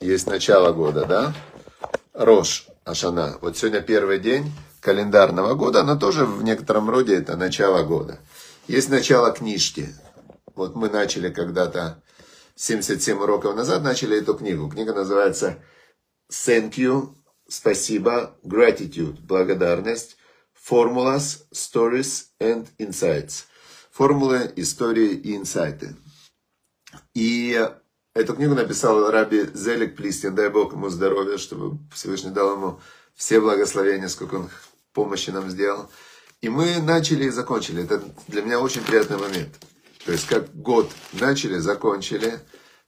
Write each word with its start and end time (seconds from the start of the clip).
Есть 0.00 0.26
начало 0.26 0.72
года, 0.72 1.04
да? 1.04 1.34
Рош, 2.14 2.66
Ашана. 2.84 3.36
Вот 3.42 3.58
сегодня 3.58 3.82
первый 3.82 4.18
день 4.18 4.50
календарного 4.80 5.54
года, 5.54 5.82
но 5.82 5.96
тоже 5.96 6.24
в 6.24 6.42
некотором 6.42 6.88
роде 6.88 7.16
это 7.16 7.36
начало 7.36 7.82
года. 7.82 8.20
Есть 8.68 8.88
начало 8.88 9.32
книжки. 9.32 9.94
Вот 10.54 10.74
мы 10.74 10.88
начали 10.88 11.28
когда-то 11.28 12.02
77 12.54 13.18
уроков 13.18 13.54
назад, 13.54 13.82
начали 13.82 14.18
эту 14.18 14.32
книгу. 14.32 14.70
Книга 14.70 14.94
называется 14.94 15.58
Thank 16.30 16.76
you, 16.76 17.10
спасибо, 17.48 18.38
gratitude, 18.44 19.20
благодарность, 19.20 20.16
formulas, 20.54 21.44
stories 21.52 22.28
and 22.40 22.66
insights. 22.78 23.44
Формулы, 23.90 24.50
истории 24.56 25.10
и 25.10 25.36
инсайты. 25.36 25.96
И 27.14 27.68
Эту 28.14 28.34
книгу 28.34 28.54
написал 28.54 29.10
Раби 29.10 29.48
Зелик 29.54 29.96
Плистин, 29.96 30.34
дай 30.34 30.50
Бог 30.50 30.74
ему 30.74 30.90
здоровья, 30.90 31.38
чтобы 31.38 31.78
Всевышний 31.94 32.30
дал 32.30 32.52
ему 32.56 32.80
все 33.14 33.40
благословения, 33.40 34.08
сколько 34.08 34.34
он 34.34 34.50
помощи 34.92 35.30
нам 35.30 35.48
сделал. 35.48 35.90
И 36.42 36.50
мы 36.50 36.82
начали 36.82 37.24
и 37.24 37.30
закончили. 37.30 37.84
Это 37.84 38.02
для 38.28 38.42
меня 38.42 38.60
очень 38.60 38.82
приятный 38.82 39.16
момент. 39.16 39.58
То 40.04 40.12
есть 40.12 40.26
как 40.26 40.54
год 40.54 40.90
начали, 41.14 41.56
закончили, 41.56 42.38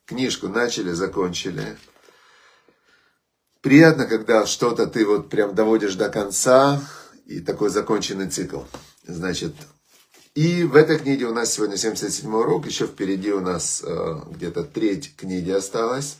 книжку 0.04 0.48
начали, 0.48 0.90
закончили. 0.90 1.78
Приятно, 3.62 4.04
когда 4.04 4.45
что-то 4.45 4.86
ты 4.86 5.06
вот 5.06 5.30
прям 5.30 5.54
доводишь 5.54 5.95
до 5.95 6.10
конца, 6.10 6.82
и 7.24 7.40
такой 7.40 7.70
законченный 7.70 8.28
цикл. 8.28 8.60
Значит, 9.04 9.54
и 10.34 10.65
в 10.65 10.74
этой 10.74 10.98
книге 10.98 11.27
у 11.27 11.33
нас 11.33 11.52
сегодня 11.52 11.77
77 11.77 12.34
урок, 12.34 12.66
еще 12.66 12.87
впереди 12.87 13.30
у 13.33 13.41
нас 13.41 13.84
э, 13.87 14.16
где-то 14.30 14.65
треть 14.65 15.15
книги 15.15 15.52
осталась. 15.52 16.19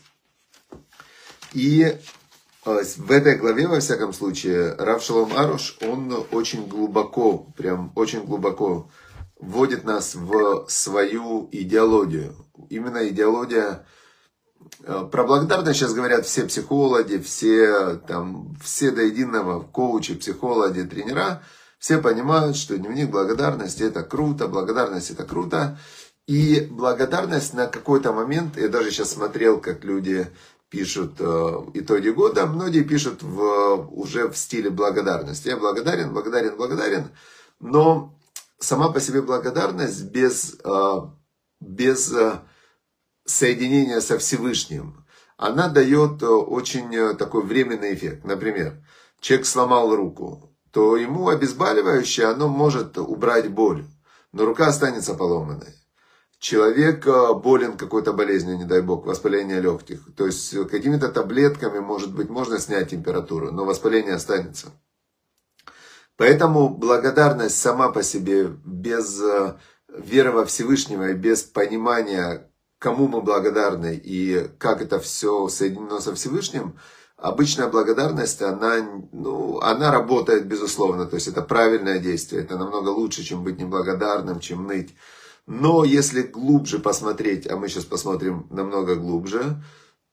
И 1.51 1.83
э, 2.65 2.83
в 2.97 3.11
этой 3.11 3.35
главе, 3.35 3.67
во 3.67 3.81
всяком 3.81 4.13
случае, 4.13 4.73
Рав 4.75 5.03
Шалом 5.03 5.35
Аруш, 5.35 5.77
он 5.81 6.27
очень 6.31 6.65
глубоко, 6.65 7.45
прям 7.57 7.91
очень 7.95 8.25
глубоко 8.25 8.89
вводит 9.37 9.83
нас 9.83 10.15
в 10.15 10.65
свою 10.69 11.49
идеологию. 11.51 12.35
Именно 12.69 13.09
идеология 13.09 13.85
э, 14.79 15.09
про 15.11 15.25
благодарность 15.25 15.77
сейчас 15.77 15.93
говорят 15.93 16.25
все 16.25 16.45
психологи, 16.45 17.17
все, 17.17 17.97
там, 18.07 18.55
все 18.63 18.91
до 18.91 19.01
единого 19.01 19.61
коучи, 19.61 20.15
психологи, 20.15 20.83
тренера– 20.83 21.43
все 21.85 21.99
понимают, 21.99 22.57
что 22.57 22.79
дневник 22.79 23.11
благодарности 23.11 23.83
это 23.83 24.01
круто, 24.01 24.47
благодарность 24.47 25.11
это 25.11 25.23
круто. 25.23 25.77
И 26.25 26.61
благодарность 26.61 27.53
на 27.53 27.67
какой-то 27.67 28.11
момент, 28.11 28.57
я 28.57 28.69
даже 28.69 28.89
сейчас 28.89 29.11
смотрел, 29.11 29.61
как 29.61 29.83
люди 29.83 30.25
пишут 30.69 31.17
э, 31.19 31.25
итоги 31.75 32.09
года, 32.09 32.47
многие 32.47 32.81
пишут 32.81 33.21
в, 33.21 33.87
уже 33.91 34.29
в 34.29 34.35
стиле 34.35 34.71
благодарности. 34.71 35.49
Я 35.49 35.57
благодарен, 35.57 36.11
благодарен, 36.11 36.57
благодарен, 36.57 37.11
но 37.59 38.17
сама 38.57 38.89
по 38.89 38.99
себе 38.99 39.21
благодарность 39.21 40.05
без, 40.05 40.57
э, 40.63 41.01
без 41.59 42.11
э, 42.11 42.39
соединения 43.25 43.99
со 43.99 44.17
Всевышним, 44.17 45.05
она 45.37 45.69
дает 45.69 46.23
очень 46.23 47.15
такой 47.15 47.43
временный 47.43 47.93
эффект. 47.93 48.23
Например, 48.23 48.83
человек 49.19 49.45
сломал 49.45 49.95
руку, 49.95 50.54
то 50.75 50.97
ему 50.97 51.29
обезболивающее, 51.29 52.27
оно 52.27 52.49
может 52.49 52.97
убрать 52.97 53.49
боль, 53.49 53.85
но 54.33 54.43
рука 54.43 54.67
останется 54.67 55.13
поломанной. 55.13 55.73
Человек 56.37 57.07
э, 57.07 57.33
болен 57.33 57.77
какой-то 57.77 58.11
болезнью, 58.11 58.57
не 58.57 58.65
дай 58.65 58.81
бог, 58.81 59.05
воспаление 59.05 59.61
легких. 59.61 60.01
То 60.17 60.25
есть 60.25 60.53
какими-то 60.67 61.07
таблетками, 61.07 61.79
может 61.79 62.13
быть, 62.13 62.27
можно 62.27 62.59
снять 62.59 62.89
температуру, 62.89 63.53
но 63.53 63.63
воспаление 63.63 64.15
останется. 64.15 64.67
Поэтому 66.17 66.67
благодарность 66.67 67.57
сама 67.57 67.89
по 67.89 68.03
себе, 68.03 68.47
без 68.65 69.21
э, 69.21 69.55
веры 69.87 70.33
во 70.33 70.43
Всевышнего 70.43 71.11
и 71.11 71.13
без 71.13 71.43
понимания, 71.43 72.51
кому 72.79 73.07
мы 73.07 73.21
благодарны 73.21 73.95
и 73.95 74.49
как 74.59 74.81
это 74.81 74.99
все 74.99 75.47
соединено 75.47 76.01
со 76.01 76.13
Всевышним– 76.13 76.77
обычная 77.17 77.67
благодарность, 77.67 78.41
она, 78.41 79.07
ну, 79.11 79.59
она 79.59 79.91
работает, 79.91 80.47
безусловно, 80.47 81.05
то 81.05 81.15
есть 81.15 81.27
это 81.27 81.41
правильное 81.41 81.99
действие, 81.99 82.43
это 82.43 82.57
намного 82.57 82.89
лучше, 82.89 83.23
чем 83.23 83.43
быть 83.43 83.57
неблагодарным, 83.57 84.39
чем 84.39 84.67
ныть. 84.67 84.95
Но 85.47 85.83
если 85.83 86.23
глубже 86.23 86.79
посмотреть, 86.79 87.47
а 87.47 87.55
мы 87.55 87.69
сейчас 87.69 87.85
посмотрим 87.85 88.47
намного 88.49 88.95
глубже, 88.95 89.61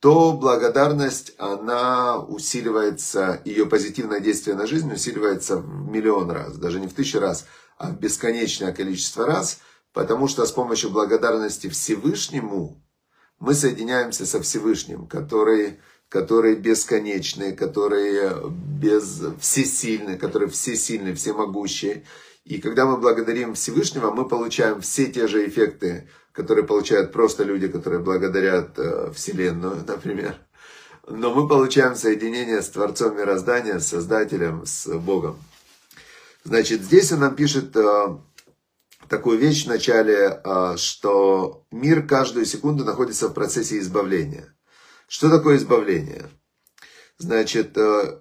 то 0.00 0.32
благодарность, 0.32 1.32
она 1.38 2.18
усиливается, 2.18 3.40
ее 3.44 3.66
позитивное 3.66 4.20
действие 4.20 4.56
на 4.56 4.66
жизнь 4.66 4.92
усиливается 4.92 5.58
в 5.58 5.88
миллион 5.88 6.30
раз, 6.30 6.56
даже 6.56 6.80
не 6.80 6.88
в 6.88 6.92
тысячу 6.92 7.20
раз, 7.20 7.46
а 7.78 7.88
в 7.90 7.98
бесконечное 7.98 8.72
количество 8.72 9.26
раз, 9.26 9.60
потому 9.92 10.26
что 10.28 10.44
с 10.44 10.52
помощью 10.52 10.90
благодарности 10.90 11.69
Всевышнему 11.69 12.82
мы 13.38 13.54
соединяемся 13.54 14.26
со 14.26 14.42
Всевышним, 14.42 15.06
который 15.06 15.80
которые 16.12 16.56
бесконечные, 16.56 17.53
которые 17.53 18.34
без, 18.50 19.23
всесильные, 19.41 20.19
которые 20.19 20.50
всесильные, 20.50 21.15
всемогущие. 21.15 22.05
И 22.45 22.59
когда 22.59 22.84
мы 22.84 22.99
благодарим 22.99 23.55
Всевышнего, 23.55 24.11
мы 24.11 24.28
получаем 24.28 24.83
все 24.83 25.06
те 25.06 25.27
же 25.27 25.49
эффекты, 25.49 26.06
которые 26.33 26.67
получают 26.67 27.12
просто 27.12 27.45
люди, 27.45 27.67
которые 27.67 28.03
благодарят 28.03 28.78
э, 28.78 29.11
Вселенную, 29.15 29.84
например. 29.87 30.37
Но 31.09 31.34
мы 31.34 31.49
получаем 31.49 31.97
соединение 31.97 32.61
с 32.61 32.69
Творцом 32.69 33.17
Мироздания, 33.17 33.79
с 33.79 33.89
Создателем, 33.89 34.67
с 34.67 34.87
Богом. 34.99 35.39
Значит, 36.44 36.83
здесь 36.83 37.11
он 37.12 37.21
нам 37.21 37.34
пишет 37.34 37.75
э, 37.75 38.19
такую 39.09 39.39
вещь 39.39 39.65
в 39.65 39.69
начале, 39.69 40.43
э, 40.44 40.75
что 40.77 41.65
мир 41.71 42.06
каждую 42.06 42.44
секунду 42.44 42.84
находится 42.84 43.29
в 43.29 43.33
процессе 43.33 43.79
избавления. 43.79 44.55
Что 45.12 45.28
такое 45.28 45.59
избавление? 45.59 46.31
Значит, 47.19 47.77
э, 47.77 48.19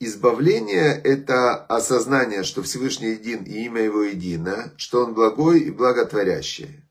избавление– 0.00 1.00
это 1.04 1.54
осознание, 1.54 2.42
что 2.42 2.64
Всевышний 2.64 3.10
един 3.10 3.44
и 3.44 3.66
имя 3.66 3.82
Его 3.82 4.02
едино, 4.02 4.74
что 4.76 5.04
Он 5.04 5.14
благой 5.14 5.60
и 5.60 5.70
благотворящий. 5.70 6.82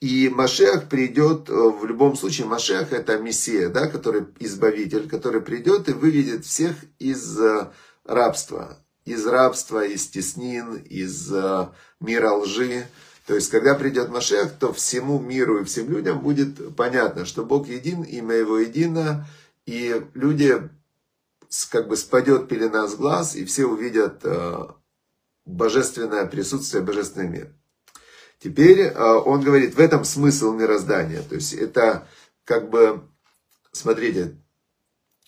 И 0.00 0.28
Машех 0.28 0.88
придет, 0.88 1.48
э, 1.48 1.52
в 1.52 1.84
любом 1.84 2.16
случае, 2.16 2.48
Машех 2.48 2.92
это 2.92 3.16
Мессия, 3.18 3.68
да, 3.68 3.86
который 3.86 4.26
избавитель, 4.40 5.08
который 5.08 5.40
придет 5.40 5.88
и 5.88 5.92
выведет 5.92 6.44
всех 6.44 6.74
из 6.98 7.38
э, 7.38 7.70
рабства. 8.04 8.76
Из 9.04 9.24
рабства, 9.24 9.86
из 9.86 10.08
теснин, 10.08 10.78
из 10.78 11.30
мира 12.00 12.32
лжи. 12.32 12.88
То 13.26 13.34
есть, 13.34 13.50
когда 13.50 13.74
придет 13.74 14.10
Машех, 14.10 14.52
то 14.58 14.72
всему 14.72 15.18
миру 15.18 15.60
и 15.60 15.64
всем 15.64 15.88
людям 15.88 16.20
будет 16.20 16.76
понятно, 16.76 17.24
что 17.24 17.44
Бог 17.44 17.68
един, 17.68 18.02
имя 18.02 18.34
Его 18.34 18.58
едино, 18.58 19.26
и 19.64 20.04
люди, 20.12 20.68
как 21.70 21.88
бы 21.88 21.96
спадет 21.96 22.48
пелена 22.48 22.86
с 22.86 22.96
глаз, 22.96 23.34
и 23.34 23.46
все 23.46 23.64
увидят 23.64 24.20
э, 24.24 24.66
божественное 25.46 26.26
присутствие, 26.26 26.82
божественный 26.82 27.28
мир. 27.28 27.54
Теперь 28.40 28.80
э, 28.80 29.02
он 29.02 29.40
говорит, 29.40 29.74
в 29.74 29.80
этом 29.80 30.04
смысл 30.04 30.52
мироздания. 30.52 31.22
То 31.22 31.36
есть, 31.36 31.54
это 31.54 32.06
как 32.44 32.68
бы, 32.68 33.08
смотрите, 33.72 34.36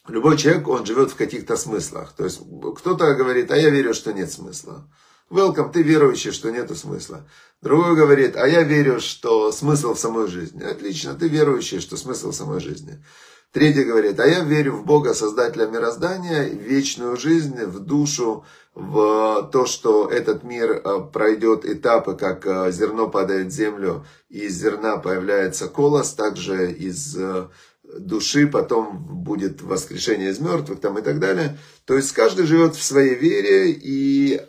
любой 0.07 0.37
человек, 0.37 0.69
он 0.69 0.84
живет 0.84 1.13
в 1.13 1.17
каких-то 1.17 1.57
смыслах. 1.57 2.13
То 2.13 2.25
есть, 2.25 2.43
кто-то 2.77 3.15
говорит, 3.15 3.51
а 3.51 3.57
я 3.57 3.71
верю, 3.71 3.95
что 3.95 4.13
нет 4.13 4.31
смысла. 4.31 4.87
Welcome, 5.28 5.72
ты 5.72 5.82
верующий, 5.82 6.31
что 6.31 6.50
нету 6.50 6.76
смысла. 6.76 7.28
Другой 7.60 7.97
говорит, 7.97 8.37
а 8.37 8.47
я 8.47 8.62
верю, 8.62 9.00
что 9.00 9.50
смысл 9.50 9.94
в 9.94 9.98
самой 9.98 10.28
жизни. 10.28 10.62
Отлично, 10.62 11.14
ты 11.14 11.27
верующий, 11.27 11.80
что 11.80 11.97
смысл 11.97 12.30
в 12.30 12.34
самой 12.34 12.60
жизни. 12.60 13.03
Третий 13.51 13.83
говорит, 13.83 14.21
а 14.21 14.27
я 14.27 14.45
верю 14.45 14.77
в 14.77 14.84
Бога, 14.84 15.15
Создателя 15.15 15.66
мироздания, 15.66 16.48
в 16.48 16.62
вечную 16.62 17.16
жизнь, 17.16 17.65
в 17.65 17.80
душу, 17.80 18.45
в 18.74 19.48
то, 19.53 19.66
что 19.66 20.06
этот 20.09 20.45
мир 20.45 20.71
э, 20.71 21.01
пройдет 21.12 21.65
этапы, 21.65 22.15
как 22.15 22.47
э, 22.47 22.71
зерно 22.71 23.09
падает 23.09 23.48
в 23.48 23.51
землю, 23.51 24.04
и 24.28 24.41
из 24.41 24.54
зерна 24.60 24.98
появляется 24.98 25.66
колос, 25.66 26.12
также 26.12 26.71
из 26.71 27.16
э, 27.16 27.48
души, 27.98 28.47
потом 28.47 28.98
будет 28.98 29.62
воскрешение 29.62 30.30
из 30.30 30.41
мертвых 30.41 30.80
там 30.80 30.98
и 30.98 31.03
так 31.03 31.18
далее. 31.18 31.59
То 31.84 31.94
есть 31.94 32.12
каждый 32.12 32.47
живет 32.47 32.74
в 32.74 32.83
своей 32.83 33.15
вере, 33.15 33.71
и 33.71 34.41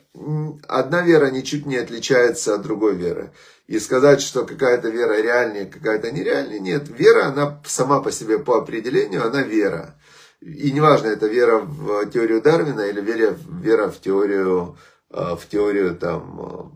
одна 0.67 1.01
вера 1.01 1.29
ничуть 1.29 1.65
не 1.65 1.77
отличается 1.77 2.55
от 2.55 2.61
другой 2.61 2.95
веры. 2.95 3.31
И 3.67 3.79
сказать, 3.79 4.21
что 4.21 4.45
какая-то 4.45 4.89
вера 4.89 5.21
реальнее, 5.21 5.65
какая-то 5.65 6.11
нереальнее, 6.11 6.59
нет. 6.59 6.87
Вера, 6.87 7.27
она 7.27 7.61
сама 7.65 8.01
по 8.01 8.11
себе 8.11 8.39
по 8.39 8.57
определению, 8.57 9.25
она 9.27 9.41
вера. 9.41 9.99
И 10.39 10.71
неважно, 10.71 11.07
это 11.07 11.27
вера 11.27 11.57
в 11.59 12.05
теорию 12.09 12.41
Дарвина 12.41 12.81
или 12.81 13.01
вера, 13.01 13.37
вера 13.61 13.89
в 13.89 13.99
теорию, 13.99 14.77
э, 15.09 15.35
в 15.35 15.47
теорию 15.49 15.95
там, 15.97 16.73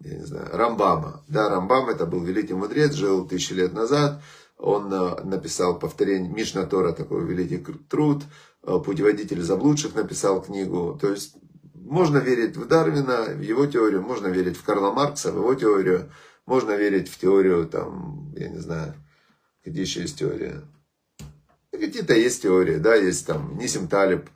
я 0.00 0.18
не 0.18 0.24
знаю, 0.24 0.48
Рамбама. 0.52 1.24
Да, 1.26 1.48
Рамбам 1.48 1.88
это 1.88 2.06
был 2.06 2.22
великий 2.22 2.54
мудрец, 2.54 2.92
жил 2.92 3.26
тысячи 3.26 3.54
лет 3.54 3.72
назад. 3.72 4.22
Он 4.60 4.92
э, 4.92 5.24
написал 5.24 5.78
повторение 5.78 6.30
Мишна 6.30 6.66
Тора, 6.66 6.92
такой 6.92 7.24
великий 7.24 7.58
труд. 7.88 8.22
Э, 8.62 8.78
Путеводитель 8.84 9.40
заблудших 9.40 9.94
написал 9.94 10.42
книгу. 10.42 10.98
То 11.00 11.08
есть 11.08 11.34
можно 11.74 12.18
верить 12.18 12.56
в 12.56 12.66
Дарвина, 12.66 13.24
в 13.24 13.40
его 13.40 13.66
теорию, 13.66 14.02
можно 14.02 14.26
верить 14.28 14.58
в 14.58 14.62
Карла 14.62 14.92
Маркса, 14.92 15.32
в 15.32 15.36
его 15.36 15.54
теорию, 15.54 16.12
можно 16.44 16.72
верить 16.76 17.08
в 17.08 17.18
теорию, 17.18 17.66
там, 17.66 18.34
я 18.36 18.48
не 18.48 18.58
знаю, 18.58 18.94
где 19.64 19.80
еще 19.80 20.02
есть 20.02 20.18
теория. 20.18 20.62
Какие-то 21.72 22.14
есть 22.14 22.42
теории, 22.42 22.76
да, 22.76 22.94
есть 22.94 23.26
там 23.26 23.56
Нисим 23.56 23.88
Талиб, 23.88 24.28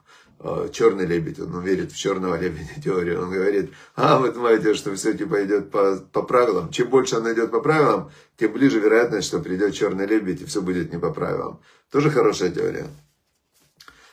черный 0.71 1.05
лебедь, 1.05 1.39
он 1.39 1.61
верит 1.61 1.91
в 1.91 1.97
черного 1.97 2.39
лебедя 2.39 2.81
теорию. 2.83 3.21
Он 3.21 3.31
говорит, 3.31 3.71
а 3.95 4.19
вы 4.19 4.31
думаете, 4.31 4.73
что 4.73 4.93
все 4.95 5.13
типа 5.13 5.43
идет 5.45 5.71
по, 5.71 5.97
по 6.11 6.21
правилам. 6.21 6.69
Чем 6.71 6.89
больше 6.89 7.17
он 7.17 7.31
идет 7.31 7.51
по 7.51 7.61
правилам, 7.61 8.11
тем 8.37 8.51
ближе 8.53 8.79
вероятность, 8.79 9.27
что 9.27 9.39
придет 9.39 9.73
черный 9.73 10.05
лебедь 10.05 10.41
и 10.41 10.45
все 10.45 10.61
будет 10.61 10.91
не 10.91 10.99
по 10.99 11.11
правилам. 11.11 11.61
Тоже 11.91 12.09
хорошая 12.09 12.51
теория. 12.51 12.87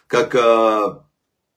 Как 0.06 0.34
а, 0.34 1.06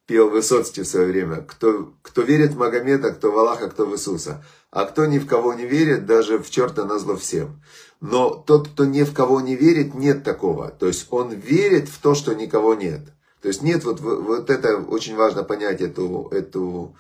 пел 0.06 0.30
Высоцкий 0.30 0.84
в 0.84 0.88
свое 0.88 1.08
время, 1.08 1.42
кто, 1.42 1.94
кто 2.02 2.22
верит 2.22 2.54
в 2.54 2.58
Магомета, 2.58 3.12
кто 3.12 3.32
в 3.32 3.38
Аллаха, 3.38 3.70
кто 3.70 3.86
в 3.86 3.94
Иисуса. 3.94 4.44
А 4.72 4.86
кто 4.86 5.06
ни 5.06 5.20
в 5.20 5.28
кого 5.28 5.54
не 5.54 5.66
верит, 5.66 6.06
даже 6.06 6.38
в 6.38 6.50
черта 6.50 6.86
назло 6.86 7.16
всем. 7.16 7.62
Но 8.02 8.36
тот, 8.36 8.70
кто 8.70 8.86
ни 8.86 9.04
в 9.04 9.14
кого 9.14 9.42
не 9.42 9.56
верит, 9.56 9.94
нет 9.94 10.24
такого. 10.24 10.70
То 10.70 10.88
есть 10.88 11.08
он 11.10 11.32
верит 11.32 11.88
в 11.90 12.00
то, 12.00 12.14
что 12.14 12.34
никого 12.34 12.76
нет. 12.76 13.15
То 13.46 13.50
есть 13.50 13.62
нет, 13.62 13.84
вот, 13.84 14.00
вот 14.00 14.50
это 14.50 14.78
очень 14.78 15.16
важно 15.16 15.44
понять 15.44 15.80
эту, 15.80 16.30
эту 16.32 16.98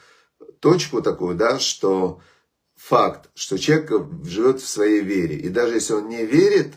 точку 0.60 1.02
такую, 1.02 1.36
да, 1.36 1.58
что 1.58 2.22
факт, 2.76 3.32
что 3.34 3.58
человек 3.58 3.92
живет 4.24 4.62
в 4.62 4.70
своей 4.70 5.02
вере. 5.02 5.38
И 5.38 5.50
даже 5.50 5.74
если 5.74 5.94
он 5.94 6.08
не 6.08 6.24
верит 6.24 6.76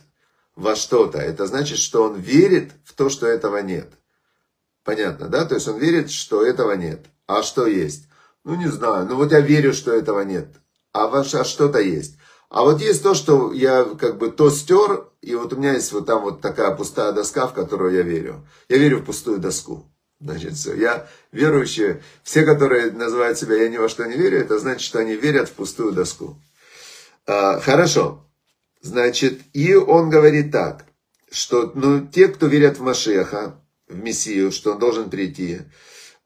во 0.56 0.74
что-то, 0.74 1.18
это 1.18 1.46
значит, 1.46 1.76
что 1.76 2.04
он 2.04 2.16
верит 2.18 2.72
в 2.82 2.94
то, 2.94 3.10
что 3.10 3.26
этого 3.26 3.58
нет. 3.58 3.92
Понятно, 4.84 5.28
да? 5.28 5.44
То 5.44 5.56
есть 5.56 5.68
он 5.68 5.76
верит, 5.76 6.10
что 6.10 6.42
этого 6.42 6.72
нет. 6.72 7.04
А 7.26 7.42
что 7.42 7.66
есть? 7.66 8.08
Ну, 8.44 8.54
не 8.54 8.68
знаю. 8.68 9.04
Ну, 9.04 9.16
вот 9.16 9.32
я 9.32 9.40
верю, 9.40 9.74
что 9.74 9.92
этого 9.92 10.22
нет. 10.22 10.48
А, 10.94 11.08
ваше, 11.08 11.36
а 11.36 11.44
что-то 11.44 11.78
есть. 11.78 12.16
А 12.48 12.62
вот 12.62 12.80
есть 12.80 13.02
то, 13.02 13.12
что 13.12 13.52
я 13.52 13.84
как 13.84 14.16
бы 14.16 14.30
то 14.30 14.48
стер, 14.48 15.07
и 15.20 15.34
вот 15.34 15.52
у 15.52 15.56
меня 15.56 15.72
есть 15.72 15.92
вот 15.92 16.06
там 16.06 16.22
вот 16.22 16.40
такая 16.40 16.74
пустая 16.74 17.12
доска, 17.12 17.46
в 17.46 17.54
которую 17.54 17.94
я 17.94 18.02
верю. 18.02 18.46
Я 18.68 18.78
верю 18.78 18.98
в 18.98 19.04
пустую 19.04 19.38
доску. 19.38 19.90
Значит, 20.20 20.54
все. 20.54 20.74
Я 20.74 21.08
верующий. 21.32 22.02
Все, 22.22 22.44
которые 22.44 22.92
называют 22.92 23.38
себя 23.38 23.56
«я 23.56 23.68
ни 23.68 23.76
во 23.76 23.88
что 23.88 24.04
не 24.04 24.16
верю», 24.16 24.40
это 24.40 24.58
значит, 24.58 24.82
что 24.82 24.98
они 24.98 25.14
верят 25.14 25.48
в 25.48 25.52
пустую 25.52 25.92
доску. 25.92 26.40
А, 27.26 27.60
хорошо. 27.60 28.24
Значит, 28.80 29.40
и 29.52 29.74
он 29.74 30.10
говорит 30.10 30.52
так, 30.52 30.86
что 31.30 31.72
ну, 31.74 32.06
те, 32.06 32.28
кто 32.28 32.46
верят 32.46 32.78
в 32.78 32.82
Машеха, 32.82 33.60
в 33.88 33.96
Мессию, 33.96 34.50
что 34.52 34.72
он 34.72 34.78
должен 34.78 35.10
прийти, 35.10 35.60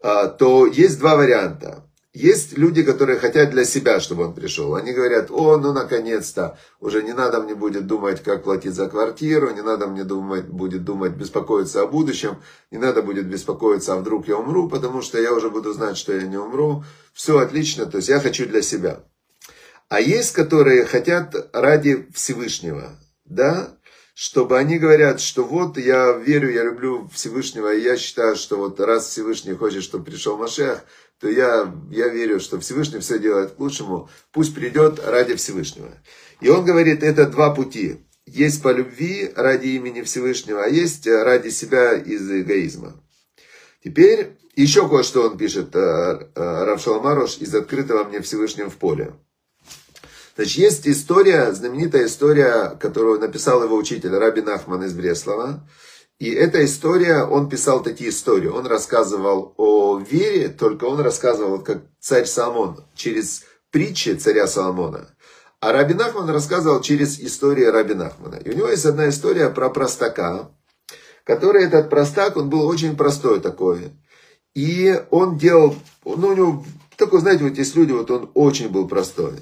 а, 0.00 0.28
то 0.28 0.66
есть 0.66 0.98
два 0.98 1.16
варианта. 1.16 1.84
Есть 2.14 2.58
люди, 2.58 2.82
которые 2.82 3.18
хотят 3.18 3.50
для 3.50 3.64
себя, 3.64 3.98
чтобы 3.98 4.24
он 4.24 4.34
пришел. 4.34 4.74
Они 4.74 4.92
говорят, 4.92 5.30
о, 5.30 5.56
ну 5.56 5.72
наконец-то, 5.72 6.58
уже 6.78 7.02
не 7.02 7.14
надо 7.14 7.40
мне 7.40 7.54
будет 7.54 7.86
думать, 7.86 8.22
как 8.22 8.44
платить 8.44 8.74
за 8.74 8.86
квартиру, 8.86 9.50
не 9.50 9.62
надо 9.62 9.86
мне 9.86 10.04
думать, 10.04 10.44
будет 10.44 10.84
думать, 10.84 11.12
беспокоиться 11.12 11.80
о 11.80 11.86
будущем, 11.86 12.36
не 12.70 12.76
надо 12.76 13.00
будет 13.00 13.26
беспокоиться, 13.28 13.94
а 13.94 13.96
вдруг 13.96 14.28
я 14.28 14.36
умру, 14.36 14.68
потому 14.68 15.00
что 15.00 15.18
я 15.18 15.32
уже 15.32 15.48
буду 15.48 15.72
знать, 15.72 15.96
что 15.96 16.12
я 16.12 16.26
не 16.26 16.36
умру. 16.36 16.84
Все 17.14 17.38
отлично, 17.38 17.86
то 17.86 17.96
есть 17.96 18.10
я 18.10 18.20
хочу 18.20 18.44
для 18.46 18.60
себя. 18.60 19.04
А 19.88 19.98
есть, 19.98 20.32
которые 20.32 20.84
хотят 20.84 21.34
ради 21.54 22.08
Всевышнего, 22.12 22.90
да, 23.24 23.78
чтобы 24.14 24.58
они 24.58 24.78
говорят, 24.78 25.20
что 25.20 25.44
вот 25.44 25.78
я 25.78 26.12
верю, 26.12 26.50
я 26.50 26.64
люблю 26.64 27.08
Всевышнего, 27.12 27.74
и 27.74 27.82
я 27.82 27.96
считаю, 27.96 28.36
что 28.36 28.56
вот 28.56 28.78
раз 28.80 29.08
Всевышний 29.08 29.54
хочет, 29.54 29.82
чтобы 29.82 30.04
пришел 30.04 30.36
Машех, 30.36 30.84
то 31.22 31.28
я, 31.30 31.72
я 31.92 32.08
верю, 32.08 32.40
что 32.40 32.58
Всевышний 32.58 32.98
все 32.98 33.20
делает 33.20 33.52
к 33.52 33.60
лучшему, 33.60 34.10
пусть 34.32 34.56
придет 34.56 34.98
ради 34.98 35.36
Всевышнего. 35.36 35.92
И 36.40 36.48
он 36.48 36.64
говорит, 36.64 37.04
это 37.04 37.26
два 37.26 37.54
пути. 37.54 38.04
Есть 38.26 38.60
по 38.60 38.72
любви 38.72 39.30
ради 39.36 39.69
имени 39.69 40.02
Всевышнего, 40.02 40.64
а 40.64 40.69
есть 40.69 41.06
ради 41.06 41.50
себя 41.50 41.94
из 41.94 42.28
эгоизма. 42.28 43.00
Теперь 43.84 44.36
еще 44.56 44.88
кое-что 44.88 45.28
он 45.28 45.38
пишет, 45.38 45.76
э, 45.76 45.78
э, 45.78 46.64
Равшаламарош, 46.64 47.38
из 47.38 47.54
открытого 47.54 48.02
мне 48.02 48.20
Всевышним 48.20 48.69
в 48.69 48.76
поле. 48.76 49.14
Значит, 50.34 50.56
есть 50.56 50.88
история, 50.88 51.52
знаменитая 51.52 52.06
история, 52.06 52.76
которую 52.80 53.20
написал 53.20 53.62
его 53.62 53.76
учитель 53.76 54.16
Рабин 54.16 54.48
Ахман 54.48 54.82
из 54.82 54.92
Бреслова. 54.92 55.64
И 56.22 56.30
эта 56.30 56.64
история, 56.64 57.24
он 57.24 57.48
писал 57.48 57.82
такие 57.82 58.10
истории. 58.10 58.46
Он 58.46 58.64
рассказывал 58.64 59.54
о 59.56 59.98
вере, 59.98 60.50
только 60.50 60.84
он 60.84 61.00
рассказывал, 61.00 61.58
как 61.58 61.82
царь 61.98 62.26
Соломон, 62.26 62.84
через 62.94 63.42
притчи 63.72 64.14
царя 64.14 64.46
Соломона. 64.46 65.08
А 65.58 65.72
Рабин 65.72 66.00
Ахман 66.00 66.30
рассказывал 66.30 66.80
через 66.80 67.19
истории 67.19 67.64
Рабин 67.64 68.02
Ахмана. 68.02 68.36
И 68.36 68.50
у 68.50 68.56
него 68.56 68.69
есть 68.69 68.86
одна 68.86 69.08
история 69.08 69.48
про 69.50 69.69
простака, 69.69 70.52
который 71.24 71.64
этот 71.64 71.90
простак, 71.90 72.36
он 72.36 72.48
был 72.48 72.69
очень 72.69 72.96
простой 72.96 73.40
такой. 73.40 73.90
И 74.54 75.02
он 75.10 75.38
делал, 75.38 75.74
ну 76.04 76.28
у 76.28 76.36
него 76.36 76.64
такой, 76.96 77.19
знаете, 77.19 77.42
вот 77.42 77.58
есть 77.58 77.74
люди, 77.74 77.90
вот 77.90 78.12
он 78.12 78.30
очень 78.34 78.69
был 78.69 78.86
простой. 78.86 79.40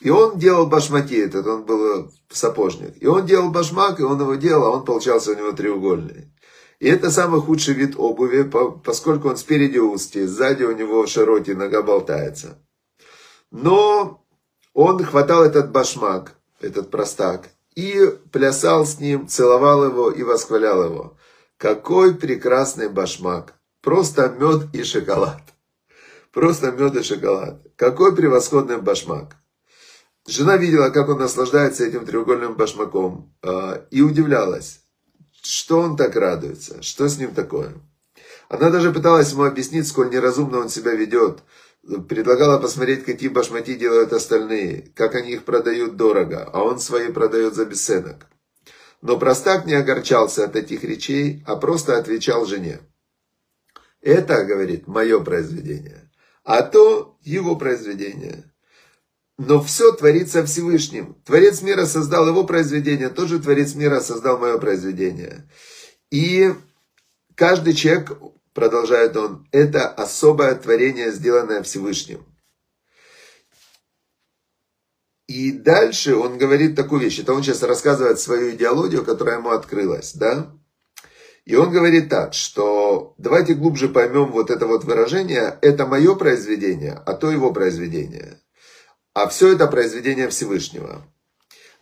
И 0.00 0.10
он 0.10 0.38
делал 0.38 0.66
башмаки 0.66 1.16
этот, 1.16 1.46
он 1.46 1.64
был 1.64 2.12
сапожник. 2.30 3.02
И 3.02 3.06
он 3.06 3.24
делал 3.24 3.50
башмак, 3.50 3.98
и 3.98 4.02
он 4.02 4.20
его 4.20 4.34
делал, 4.34 4.66
а 4.66 4.70
он 4.70 4.84
получался 4.84 5.32
у 5.32 5.34
него 5.34 5.52
треугольный. 5.52 6.32
И 6.78 6.88
это 6.88 7.10
самый 7.10 7.40
худший 7.40 7.74
вид 7.74 7.94
обуви, 7.96 8.42
поскольку 8.84 9.30
он 9.30 9.36
спереди 9.38 9.78
узкий, 9.78 10.26
сзади 10.26 10.64
у 10.64 10.72
него 10.72 11.06
широкий, 11.06 11.54
нога 11.54 11.82
болтается. 11.82 12.58
Но 13.50 14.22
он 14.74 15.02
хватал 15.02 15.44
этот 15.44 15.72
башмак, 15.72 16.34
этот 16.60 16.90
простак, 16.90 17.48
и 17.74 18.06
плясал 18.32 18.84
с 18.84 19.00
ним, 19.00 19.26
целовал 19.28 19.84
его 19.84 20.10
и 20.10 20.22
восхвалял 20.22 20.84
его. 20.84 21.16
Какой 21.56 22.14
прекрасный 22.14 22.90
башмак! 22.90 23.54
Просто 23.82 24.28
мед 24.28 24.74
и 24.74 24.82
шоколад. 24.82 25.42
Просто 26.32 26.72
мед 26.72 26.96
и 26.96 27.02
шоколад. 27.02 27.62
Какой 27.76 28.14
превосходный 28.14 28.78
башмак. 28.78 29.36
Жена 30.26 30.56
видела, 30.56 30.90
как 30.90 31.08
он 31.08 31.18
наслаждается 31.18 31.84
этим 31.84 32.04
треугольным 32.04 32.56
башмаком, 32.56 33.32
а, 33.42 33.86
и 33.90 34.02
удивлялась, 34.02 34.80
что 35.40 35.80
он 35.80 35.96
так 35.96 36.16
радуется, 36.16 36.82
что 36.82 37.08
с 37.08 37.16
ним 37.16 37.32
такое. 37.32 37.74
Она 38.48 38.70
даже 38.70 38.92
пыталась 38.92 39.30
ему 39.30 39.44
объяснить, 39.44 39.86
сколь 39.86 40.10
неразумно 40.10 40.58
он 40.58 40.68
себя 40.68 40.92
ведет. 40.92 41.40
Предлагала 42.08 42.58
посмотреть, 42.58 43.04
какие 43.04 43.28
башмаки 43.28 43.76
делают 43.76 44.12
остальные, 44.12 44.90
как 44.96 45.14
они 45.14 45.32
их 45.32 45.44
продают 45.44 45.96
дорого, 45.96 46.48
а 46.52 46.62
он 46.64 46.80
свои 46.80 47.12
продает 47.12 47.54
за 47.54 47.64
бесценок. 47.64 48.26
Но 49.02 49.18
простак 49.18 49.66
не 49.66 49.74
огорчался 49.74 50.44
от 50.44 50.56
этих 50.56 50.82
речей, 50.82 51.44
а 51.46 51.54
просто 51.54 51.96
отвечал 51.98 52.44
жене. 52.46 52.80
Это, 54.00 54.44
говорит, 54.44 54.88
мое 54.88 55.22
произведение, 55.22 56.10
а 56.42 56.62
то 56.62 57.16
его 57.22 57.54
произведение. 57.54 58.52
Но 59.38 59.62
все 59.62 59.92
творится 59.92 60.44
Всевышним. 60.46 61.14
Творец 61.24 61.60
мира 61.60 61.84
создал 61.84 62.26
его 62.26 62.44
произведение, 62.44 63.10
тот 63.10 63.28
же 63.28 63.38
Творец 63.38 63.74
мира 63.74 64.00
создал 64.00 64.38
мое 64.38 64.58
произведение. 64.58 65.48
И 66.10 66.54
каждый 67.34 67.74
человек, 67.74 68.12
продолжает 68.54 69.16
он, 69.16 69.46
это 69.52 69.88
особое 69.88 70.54
творение, 70.54 71.12
сделанное 71.12 71.62
Всевышним. 71.62 72.24
И 75.26 75.52
дальше 75.52 76.14
он 76.14 76.38
говорит 76.38 76.76
такую 76.76 77.02
вещь. 77.02 77.18
Это 77.18 77.34
он 77.34 77.42
сейчас 77.42 77.62
рассказывает 77.62 78.20
свою 78.20 78.52
идеологию, 78.52 79.04
которая 79.04 79.38
ему 79.38 79.50
открылась, 79.50 80.14
да? 80.14 80.52
И 81.44 81.54
он 81.56 81.70
говорит 81.70 82.08
так, 82.08 82.32
что 82.32 83.14
давайте 83.18 83.54
глубже 83.54 83.88
поймем 83.88 84.32
вот 84.32 84.50
это 84.50 84.66
вот 84.66 84.84
выражение. 84.84 85.58
Это 85.62 85.86
мое 85.86 86.14
произведение, 86.14 86.92
а 86.92 87.14
то 87.14 87.30
его 87.30 87.52
произведение. 87.52 88.40
А 89.16 89.28
все 89.28 89.54
это 89.54 89.66
произведение 89.66 90.28
Всевышнего. 90.28 91.02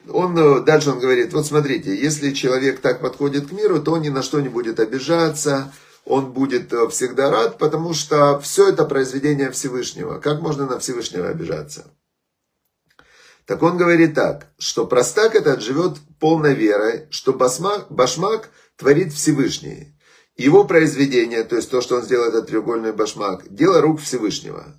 Он, 0.09 0.39
э, 0.39 0.61
дальше 0.61 0.91
он 0.91 1.01
говорит, 1.01 1.33
вот 1.33 1.45
смотрите, 1.45 1.93
если 1.93 2.33
человек 2.33 2.79
так 2.79 3.01
подходит 3.01 3.49
к 3.49 3.51
миру, 3.51 3.83
то 3.83 3.95
он 3.95 4.03
ни 4.03 4.09
на 4.09 4.23
что 4.23 4.41
не 4.41 4.49
будет 4.49 4.79
обижаться, 4.79 5.73
он 6.05 6.31
будет 6.33 6.73
э, 6.73 6.89
всегда 6.91 7.33
рад, 7.33 7.59
потому 7.59 7.93
что 7.93 8.39
все 8.39 8.69
это 8.69 8.85
произведение 8.85 9.51
Всевышнего. 9.51 10.21
Как 10.21 10.43
можно 10.43 10.67
на 10.67 10.79
Всевышнего 10.79 11.29
обижаться? 11.29 11.87
Так 13.47 13.65
он 13.65 13.79
говорит 13.79 14.15
так, 14.15 14.47
что 14.57 14.87
простак 14.87 15.35
этот 15.35 15.61
живет 15.61 15.95
полной 16.21 16.55
верой, 16.55 17.09
что 17.11 17.33
басмак, 17.33 17.91
башмак 17.91 18.51
творит 18.77 19.13
Всевышний. 19.13 19.99
Его 20.37 20.63
произведение, 20.63 21.43
то 21.43 21.57
есть 21.57 21.69
то, 21.69 21.81
что 21.81 21.97
он 21.97 22.03
сделал, 22.05 22.29
этот 22.29 22.47
треугольный 22.47 22.93
башмак, 22.93 23.53
дело 23.53 23.81
рук 23.81 24.01
Всевышнего. 24.01 24.77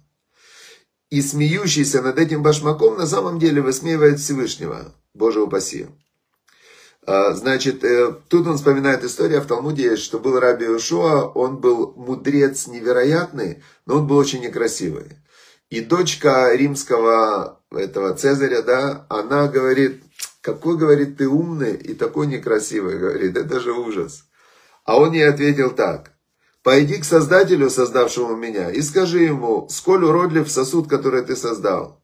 И 1.15 1.21
смеющийся 1.21 2.01
над 2.01 2.19
этим 2.19 2.43
башмаком 2.43 2.97
на 2.97 3.07
самом 3.07 3.39
деле 3.39 3.61
высмеивает 3.61 4.19
Всевышнего, 4.19 4.93
Боже 5.13 5.41
упаси. 5.41 5.87
А, 7.07 7.31
значит, 7.31 7.85
э, 7.85 8.11
тут 8.27 8.45
он 8.47 8.57
вспоминает 8.57 9.01
историю 9.05 9.39
в 9.39 9.47
Талмуде, 9.47 9.95
что 9.95 10.19
был 10.19 10.37
Раби 10.41 10.67
Ушуа, 10.67 11.23
он 11.23 11.61
был 11.61 11.93
мудрец 11.95 12.67
невероятный, 12.67 13.63
но 13.85 13.99
он 13.99 14.07
был 14.07 14.17
очень 14.17 14.41
некрасивый. 14.41 15.05
И 15.69 15.79
дочка 15.79 16.53
римского 16.53 17.61
этого 17.71 18.13
Цезаря, 18.13 18.61
да, 18.61 19.05
она 19.07 19.47
говорит, 19.47 20.03
какой, 20.41 20.77
говорит, 20.77 21.15
ты 21.15 21.29
умный 21.29 21.77
и 21.77 21.93
такой 21.93 22.27
некрасивый, 22.27 22.99
говорит, 22.99 23.37
это 23.37 23.61
же 23.61 23.71
ужас. 23.71 24.25
А 24.83 24.99
он 24.99 25.13
ей 25.13 25.29
ответил 25.29 25.71
так, 25.71 26.11
пойди 26.65 26.97
к 26.97 27.05
Создателю, 27.05 27.69
создавшему 27.69 28.35
меня, 28.35 28.71
и 28.71 28.81
скажи 28.81 29.19
ему, 29.19 29.67
сколь 29.69 30.03
уродлив 30.03 30.49
сосуд, 30.49 30.89
который 30.89 31.21
ты 31.21 31.35
создал. 31.35 32.03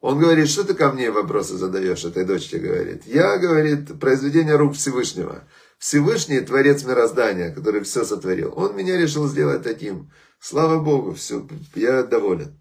Он 0.00 0.18
говорит, 0.18 0.48
что 0.48 0.64
ты 0.64 0.72
ко 0.72 0.90
мне 0.90 1.10
вопросы 1.10 1.58
задаешь, 1.58 2.06
этой 2.06 2.24
дочке 2.24 2.56
говорит. 2.58 3.02
Я, 3.04 3.36
говорит, 3.36 4.00
произведение 4.00 4.56
рук 4.56 4.76
Всевышнего. 4.76 5.46
Всевышний 5.78 6.40
Творец 6.40 6.84
мироздания, 6.84 7.54
который 7.54 7.82
все 7.82 8.06
сотворил. 8.06 8.54
Он 8.56 8.74
меня 8.74 8.96
решил 8.96 9.28
сделать 9.28 9.62
таким. 9.62 10.10
Слава 10.40 10.82
Богу, 10.82 11.12
все, 11.12 11.46
я 11.74 12.02
доволен. 12.02 12.58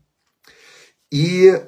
И 1.12 1.62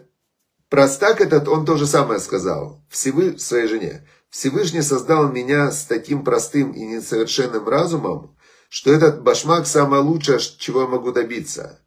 простак 0.68 1.22
этот, 1.22 1.48
он 1.48 1.66
то 1.66 1.78
же 1.78 1.88
самое 1.88 2.20
сказал 2.20 2.84
Всевы, 2.90 3.40
своей 3.40 3.68
жене. 3.68 4.06
Всевышний 4.30 4.82
создал 4.82 5.32
меня 5.32 5.72
с 5.72 5.86
таким 5.86 6.26
простым 6.26 6.74
и 6.74 6.86
несовершенным 6.86 7.66
разумом, 7.66 8.37
что 8.70 8.92
этот 8.92 9.24
башмак 9.24 9.68
самое 9.68 10.02
лучшее, 10.02 10.40
чего 10.40 10.82
я 10.82 10.88
могу 10.88 11.12
добиться. 11.12 11.80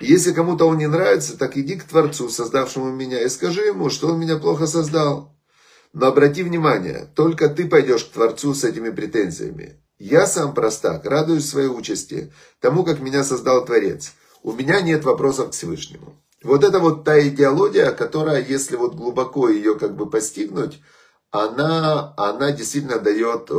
Если 0.00 0.32
кому-то 0.32 0.66
он 0.66 0.78
не 0.78 0.88
нравится, 0.88 1.38
так 1.38 1.56
иди 1.56 1.76
к 1.76 1.84
Творцу, 1.84 2.28
создавшему 2.28 2.90
меня, 2.90 3.22
и 3.22 3.28
скажи 3.28 3.62
ему, 3.62 3.90
что 3.90 4.08
он 4.08 4.18
меня 4.18 4.36
плохо 4.38 4.66
создал. 4.66 5.36
Но 5.92 6.06
обрати 6.06 6.42
внимание, 6.42 7.08
только 7.14 7.48
ты 7.48 7.68
пойдешь 7.68 8.04
к 8.04 8.12
Творцу 8.12 8.54
с 8.54 8.64
этими 8.64 8.90
претензиями. 8.90 9.80
Я 9.98 10.26
сам 10.26 10.52
простак, 10.52 11.04
радуюсь 11.04 11.48
своей 11.48 11.68
участи, 11.68 12.32
тому, 12.60 12.82
как 12.82 12.98
меня 12.98 13.22
создал 13.22 13.64
Творец. 13.64 14.12
У 14.42 14.52
меня 14.52 14.80
нет 14.80 15.04
вопросов 15.04 15.50
к 15.50 15.52
Всевышнему. 15.52 16.20
Вот 16.42 16.64
это 16.64 16.80
вот 16.80 17.04
та 17.04 17.26
идеология, 17.26 17.92
которая, 17.92 18.44
если 18.44 18.74
вот 18.74 18.96
глубоко 18.96 19.48
ее 19.48 19.78
как 19.78 19.96
бы 19.96 20.10
постигнуть, 20.10 20.80
она, 21.30 22.12
она 22.16 22.50
действительно 22.50 22.98
дает 22.98 23.50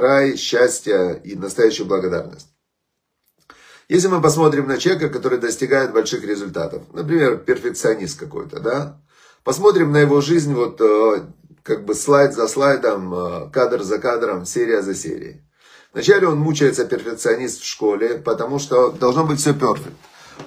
рай, 0.00 0.36
счастье 0.36 1.20
и 1.24 1.34
настоящую 1.34 1.86
благодарность. 1.86 2.48
Если 3.88 4.08
мы 4.08 4.22
посмотрим 4.22 4.66
на 4.66 4.78
человека, 4.78 5.10
который 5.10 5.38
достигает 5.38 5.92
больших 5.92 6.24
результатов, 6.24 6.82
например, 6.92 7.38
перфекционист 7.38 8.18
какой-то, 8.18 8.60
да, 8.60 9.00
посмотрим 9.44 9.92
на 9.92 9.98
его 9.98 10.20
жизнь 10.20 10.54
вот 10.54 10.80
э, 10.80 11.22
как 11.62 11.84
бы 11.84 11.94
слайд 11.94 12.34
за 12.34 12.48
слайдом, 12.48 13.14
э, 13.14 13.50
кадр 13.50 13.82
за 13.82 13.98
кадром, 13.98 14.46
серия 14.46 14.80
за 14.80 14.94
серией. 14.94 15.42
Вначале 15.92 16.26
он 16.28 16.38
мучается 16.38 16.86
перфекционист 16.86 17.60
в 17.60 17.66
школе, 17.66 18.18
потому 18.18 18.58
что 18.58 18.90
должно 18.90 19.24
быть 19.24 19.38
все 19.38 19.52
перфект. 19.52 19.94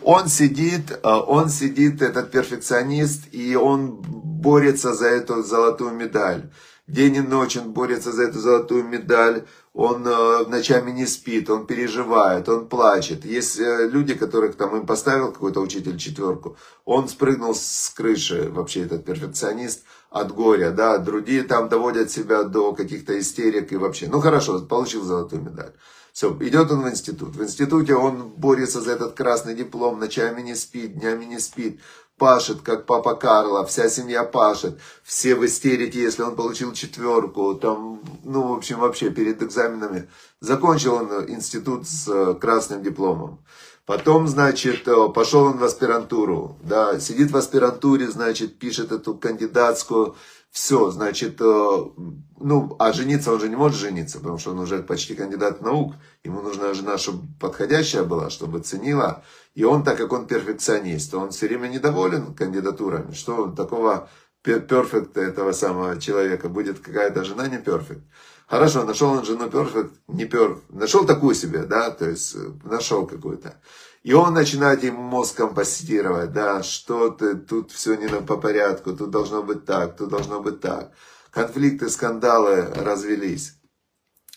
Он 0.01 0.27
сидит, 0.27 0.91
э, 0.91 0.97
он 1.03 1.49
сидит, 1.49 2.01
этот 2.01 2.31
перфекционист, 2.31 3.25
и 3.31 3.55
он 3.55 4.01
борется 4.01 4.93
за 4.93 5.07
эту 5.07 5.43
золотую 5.43 5.93
медаль. 5.93 6.49
День 6.87 7.15
и 7.15 7.21
ночь 7.21 7.57
он 7.57 7.73
борется 7.73 8.11
за 8.11 8.23
эту 8.23 8.39
золотую 8.39 8.83
медаль 8.85 9.45
он 9.77 10.07
э, 10.07 10.45
ночами 10.47 10.89
не 10.89 11.05
спит, 11.05 11.51
он 11.51 11.67
переживает, 11.67 12.49
он 12.49 12.67
плачет. 12.67 13.25
Есть 13.25 13.59
э, 13.59 13.87
люди, 13.87 14.15
которых 14.15 14.55
там 14.55 14.75
им 14.75 14.87
поставил 14.87 15.31
какой-то 15.31 15.59
учитель 15.61 15.99
четверку, 15.99 16.57
он 16.83 17.07
спрыгнул 17.07 17.53
с 17.53 17.93
крыши, 17.95 18.49
вообще 18.49 18.85
этот 18.85 19.05
перфекционист, 19.05 19.83
от 20.09 20.33
горя, 20.33 20.71
да, 20.71 20.97
другие 20.97 21.43
там 21.43 21.69
доводят 21.69 22.09
себя 22.09 22.41
до 22.41 22.73
каких-то 22.73 23.19
истерик 23.19 23.71
и 23.71 23.77
вообще. 23.77 24.07
Ну 24.07 24.19
хорошо, 24.19 24.59
получил 24.61 25.03
золотую 25.03 25.43
медаль. 25.43 25.73
Все, 26.11 26.35
идет 26.41 26.71
он 26.71 26.81
в 26.81 26.89
институт. 26.89 27.35
В 27.35 27.43
институте 27.43 27.93
он 27.93 28.29
борется 28.29 28.81
за 28.81 28.93
этот 28.93 29.13
красный 29.13 29.53
диплом, 29.53 29.99
ночами 29.99 30.41
не 30.41 30.55
спит, 30.55 30.97
днями 30.97 31.25
не 31.25 31.37
спит 31.37 31.79
пашет, 32.17 32.61
как 32.61 32.85
папа 32.85 33.15
Карло, 33.15 33.65
вся 33.65 33.89
семья 33.89 34.23
пашет, 34.23 34.79
все 35.03 35.35
в 35.35 35.45
истерике, 35.45 36.01
если 36.01 36.23
он 36.23 36.35
получил 36.35 36.73
четверку, 36.73 37.55
там, 37.55 38.01
ну, 38.23 38.47
в 38.47 38.53
общем, 38.53 38.79
вообще 38.79 39.09
перед 39.09 39.41
экзаменами. 39.41 40.09
Закончил 40.39 40.95
он 40.95 41.29
институт 41.29 41.87
с 41.87 42.07
э, 42.07 42.33
красным 42.35 42.83
дипломом. 42.83 43.39
Потом, 43.87 44.27
значит, 44.27 44.85
э, 44.85 45.09
пошел 45.15 45.43
он 45.45 45.59
в 45.59 45.63
аспирантуру, 45.63 46.57
да, 46.61 46.99
сидит 46.99 47.31
в 47.31 47.37
аспирантуре, 47.37 48.11
значит, 48.11 48.59
пишет 48.59 48.91
эту 48.91 49.15
кандидатскую, 49.15 50.17
все, 50.51 50.91
значит, 50.91 51.39
э, 51.39 51.45
ну, 51.45 52.75
а 52.79 52.91
жениться 52.91 53.31
он 53.31 53.39
же 53.39 53.47
не 53.47 53.55
может 53.55 53.79
жениться, 53.79 54.19
потому 54.19 54.39
что 54.39 54.51
он 54.51 54.59
уже 54.59 54.83
почти 54.83 55.15
кандидат 55.15 55.61
наук, 55.61 55.93
ему 56.25 56.41
нужна 56.41 56.73
жена, 56.73 56.97
чтобы 56.97 57.29
подходящая 57.39 58.03
была, 58.03 58.29
чтобы 58.29 58.59
ценила, 58.59 59.23
и 59.55 59.63
он, 59.63 59.85
так 59.85 59.97
как 59.97 60.11
он 60.11 60.27
перфекционист, 60.27 61.13
он 61.13 61.29
все 61.29 61.47
время 61.47 61.69
недоволен 61.69 62.33
кандидатурами, 62.33 63.13
что 63.13 63.47
такого 63.51 64.09
перфекта 64.41 65.21
этого 65.21 65.53
самого 65.53 65.97
человека? 65.99 66.49
Будет 66.49 66.79
какая-то 66.79 67.23
жена 67.23 67.47
не 67.47 67.57
перфект. 67.57 68.03
Хорошо, 68.47 68.85
нашел 68.85 69.11
он 69.11 69.25
жену 69.25 69.49
перфект, 69.49 69.93
не 70.07 70.23
перфект, 70.23 70.69
нашел 70.69 71.05
такую 71.05 71.35
себе, 71.35 71.63
да, 71.63 71.91
то 71.91 72.09
есть 72.09 72.33
э, 72.33 72.39
нашел 72.63 73.05
какую-то. 73.05 73.59
И 74.03 74.13
он 74.13 74.33
начинает 74.33 74.83
ему 74.83 75.01
мозг 75.01 75.35
компостировать, 75.35 76.31
да, 76.31 76.63
что 76.63 77.09
ты, 77.09 77.35
тут 77.35 77.71
все 77.71 77.95
не 77.95 78.07
по 78.07 78.37
порядку, 78.37 78.95
тут 78.95 79.09
должно 79.09 79.43
быть 79.43 79.65
так, 79.65 79.97
тут 79.97 80.09
должно 80.09 80.39
быть 80.39 80.61
так. 80.61 80.93
Конфликты, 81.29 81.89
скандалы 81.89 82.61
развелись. 82.73 83.55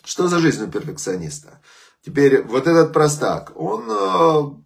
Что 0.05 0.27
за 0.27 0.41
жизнь 0.41 0.65
у 0.65 0.67
перфекциониста? 0.67 1.61
Теперь 2.05 2.43
вот 2.43 2.67
этот 2.67 2.93
простак, 2.93 3.53
он 3.55 3.85
э, 3.89 4.60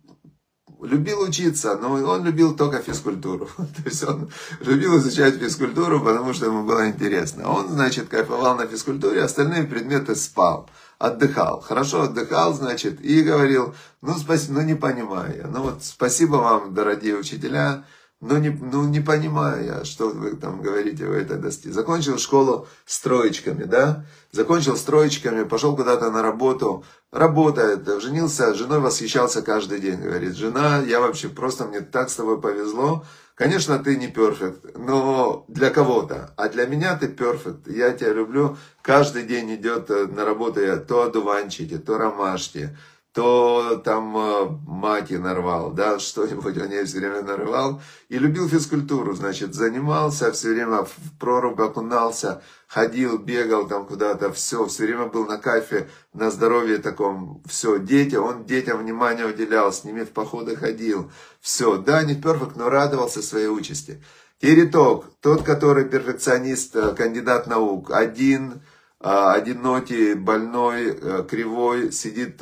любил 0.85 1.21
учиться, 1.21 1.77
но 1.77 1.93
он 1.93 2.25
любил 2.25 2.57
только 2.57 2.79
физкультуру. 2.81 3.49
То 3.57 3.83
есть 3.85 4.05
он 4.05 4.31
любил 4.61 4.99
изучать 4.99 5.37
физкультуру, 5.37 6.01
потому 6.01 6.33
что 6.33 6.47
ему 6.47 6.65
было 6.65 6.89
интересно. 6.89 7.49
Он, 7.51 7.69
значит, 7.69 8.09
кайфовал 8.09 8.57
на 8.57 8.67
физкультуре, 8.67 9.23
остальные 9.23 9.65
предметы 9.65 10.15
спал 10.15 10.69
отдыхал. 10.99 11.61
Хорошо 11.61 12.03
отдыхал, 12.03 12.55
значит, 12.55 13.01
и 13.01 13.23
говорил, 13.23 13.75
ну, 14.01 14.15
спасибо, 14.15 14.55
ну, 14.55 14.63
не 14.63 14.75
понимаю 14.75 15.37
я. 15.37 15.47
Ну, 15.47 15.63
вот, 15.63 15.85
спасибо 15.85 16.37
вам, 16.37 16.75
дорогие 16.75 17.17
учителя, 17.17 17.85
но 18.25 18.39
не, 18.39 18.49
ну, 18.49 18.85
не 18.85 19.01
понимаю 19.01 19.65
я, 19.65 19.85
что 19.85 20.09
вы 20.09 20.35
там 20.37 20.63
говорите, 20.63 21.05
вы 21.05 21.17
это 21.17 21.37
достигли. 21.37 21.73
Закончил 21.73 22.19
школу 22.19 22.67
с 22.87 22.99
троечками, 23.01 23.65
да? 23.65 24.07
Закончил 24.33 24.77
с 24.77 24.83
троечками, 24.83 25.45
пошел 25.45 25.77
куда-то 25.77 26.11
на 26.11 26.23
работу, 26.23 26.85
работает, 27.13 27.87
женился, 28.01 28.55
женой 28.55 28.81
восхищался 28.81 29.43
каждый 29.43 29.79
день. 29.79 30.01
Говорит, 30.01 30.37
жена, 30.37 30.81
я 30.81 31.01
вообще 31.01 31.29
просто, 31.29 31.67
мне 31.67 31.81
так 31.81 32.09
с 32.09 32.15
тобой 32.15 32.41
повезло, 32.41 33.05
Конечно, 33.35 33.81
ты 33.81 33.97
не 33.97 34.07
перфект, 34.07 34.65
но 34.77 35.45
для 35.49 35.71
кого-то. 35.71 36.33
А 36.37 36.49
для 36.49 36.67
меня 36.67 36.97
ты 36.97 37.09
перфект. 37.09 37.67
Я 37.67 37.91
тебя 37.91 38.13
люблю. 38.13 38.57
Каждый 38.81 39.25
день 39.25 39.57
идет 39.57 39.91
э, 39.91 40.07
на 40.07 40.25
работу 40.25 40.61
я 40.61 40.77
то 40.77 41.03
одуванчики, 41.03 41.79
то 41.79 41.99
ромашки, 41.99 42.77
то 43.15 43.81
там 43.85 44.17
э, 44.17 44.49
маки 44.67 45.15
нарвал, 45.15 45.71
да, 45.71 45.99
что-нибудь 46.01 46.59
он 46.59 46.71
ей 46.71 46.85
все 46.85 46.99
время 46.99 47.23
нарывал. 47.23 47.81
И 48.09 48.19
любил 48.19 48.49
физкультуру, 48.49 49.15
значит, 49.15 49.55
занимался, 49.55 50.33
все 50.33 50.49
время 50.49 50.83
в 50.83 50.93
прорубь 51.21 51.61
окунался, 51.61 52.43
ходил, 52.67 53.19
бегал 53.19 53.69
там 53.69 53.87
куда-то, 53.87 54.33
все, 54.33 54.67
все 54.67 54.83
время 54.83 55.07
был 55.07 55.27
на 55.27 55.39
кайфе, 55.39 55.89
на 56.13 56.33
здоровье 56.33 56.79
таком, 56.79 57.41
все, 57.47 57.79
дети, 57.79 58.17
он 58.17 58.47
детям 58.47 58.79
внимание 58.79 59.27
уделял, 59.27 59.73
с 59.73 59.85
ними 59.85 60.03
в 60.03 60.11
походы 60.11 60.57
ходил, 60.57 61.13
все, 61.41 61.77
да, 61.77 62.03
не 62.03 62.17
перфект, 62.17 62.57
но 62.57 62.69
радовался 62.69 63.23
своей 63.23 63.49
участи. 63.49 64.03
Тереток, 64.41 65.07
тот, 65.21 65.45
который 65.45 65.85
перфекционист, 65.85 66.75
э, 66.75 66.95
кандидат 66.97 67.47
наук, 67.47 67.93
один, 67.93 68.61
одинокий, 69.05 70.15
больной, 70.15 70.87
э, 70.87 71.25
кривой, 71.29 71.93
сидит 71.93 72.41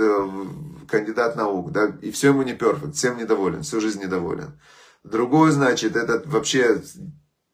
кандидат 0.88 1.34
наук, 1.34 1.72
да, 1.72 1.92
и 2.02 2.10
все 2.10 2.28
ему 2.28 2.42
не 2.42 2.54
перфект, 2.54 2.94
всем 2.94 3.16
недоволен, 3.16 3.62
всю 3.62 3.80
жизнь 3.80 4.00
недоволен. 4.00 4.60
Другой, 5.02 5.50
значит, 5.50 5.96
этот 5.96 6.26
вообще 6.26 6.80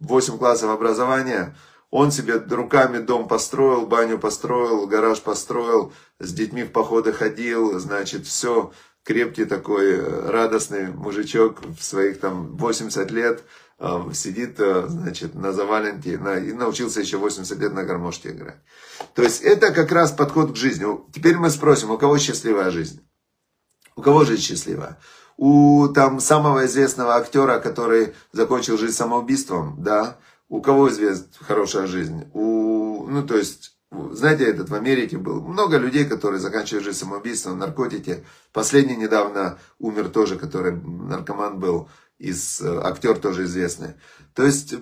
8 0.00 0.36
классов 0.36 0.70
образования, 0.70 1.56
он 1.90 2.12
себе 2.12 2.34
руками 2.34 2.98
дом 2.98 3.28
построил, 3.28 3.86
баню 3.86 4.18
построил, 4.18 4.86
гараж 4.86 5.22
построил, 5.22 5.92
с 6.18 6.32
детьми 6.32 6.64
в 6.64 6.72
походы 6.72 7.12
ходил, 7.12 7.78
значит, 7.78 8.26
все, 8.26 8.72
крепкий 9.08 9.46
такой, 9.46 9.94
э, 9.94 10.30
радостный 10.30 10.88
мужичок 10.88 11.62
в 11.64 11.82
своих 11.82 12.20
там 12.20 12.56
80 12.56 13.10
лет, 13.10 13.42
э, 13.78 14.00
сидит, 14.12 14.60
э, 14.60 14.84
значит, 14.86 15.34
на 15.34 15.52
заваленке, 15.52 16.18
на, 16.18 16.36
и 16.36 16.52
научился 16.52 17.00
еще 17.00 17.16
80 17.16 17.58
лет 17.58 17.72
на 17.72 17.84
гармошке 17.84 18.28
играть. 18.28 18.58
То 19.14 19.22
есть 19.22 19.40
это 19.40 19.72
как 19.72 19.92
раз 19.92 20.12
подход 20.12 20.52
к 20.52 20.56
жизни. 20.56 20.86
Теперь 21.14 21.36
мы 21.36 21.48
спросим, 21.48 21.90
у 21.90 21.96
кого 21.96 22.18
счастливая 22.18 22.70
жизнь? 22.70 23.00
У 23.96 24.02
кого 24.02 24.24
жизнь 24.24 24.42
счастливая? 24.42 24.98
у 25.38 25.86
там 25.94 26.18
самого 26.18 26.66
известного 26.66 27.14
актера, 27.14 27.60
который 27.60 28.12
закончил 28.32 28.76
жизнь 28.76 28.94
самоубийством, 28.94 29.76
да, 29.78 30.18
у 30.48 30.60
кого 30.60 30.88
известна 30.88 31.28
хорошая 31.40 31.86
жизнь? 31.86 32.24
У, 32.34 33.06
ну, 33.08 33.24
то 33.24 33.36
есть, 33.36 33.77
знаете, 33.90 34.45
этот 34.45 34.68
в 34.68 34.75
Америке 34.75 35.18
был 35.18 35.40
много 35.40 35.78
людей, 35.78 36.04
которые 36.04 36.40
заканчивают 36.40 36.85
жизнь 36.85 36.99
самоубийством, 36.99 37.59
наркотики. 37.59 38.25
Последний 38.52 38.97
недавно 38.97 39.59
умер 39.78 40.11
тоже, 40.11 40.37
который 40.37 40.73
наркоман 40.73 41.59
был, 41.59 41.88
из 42.18 42.61
э, 42.61 42.80
актер 42.83 43.16
тоже 43.18 43.45
известный. 43.45 43.95
То 44.35 44.45
есть, 44.45 44.75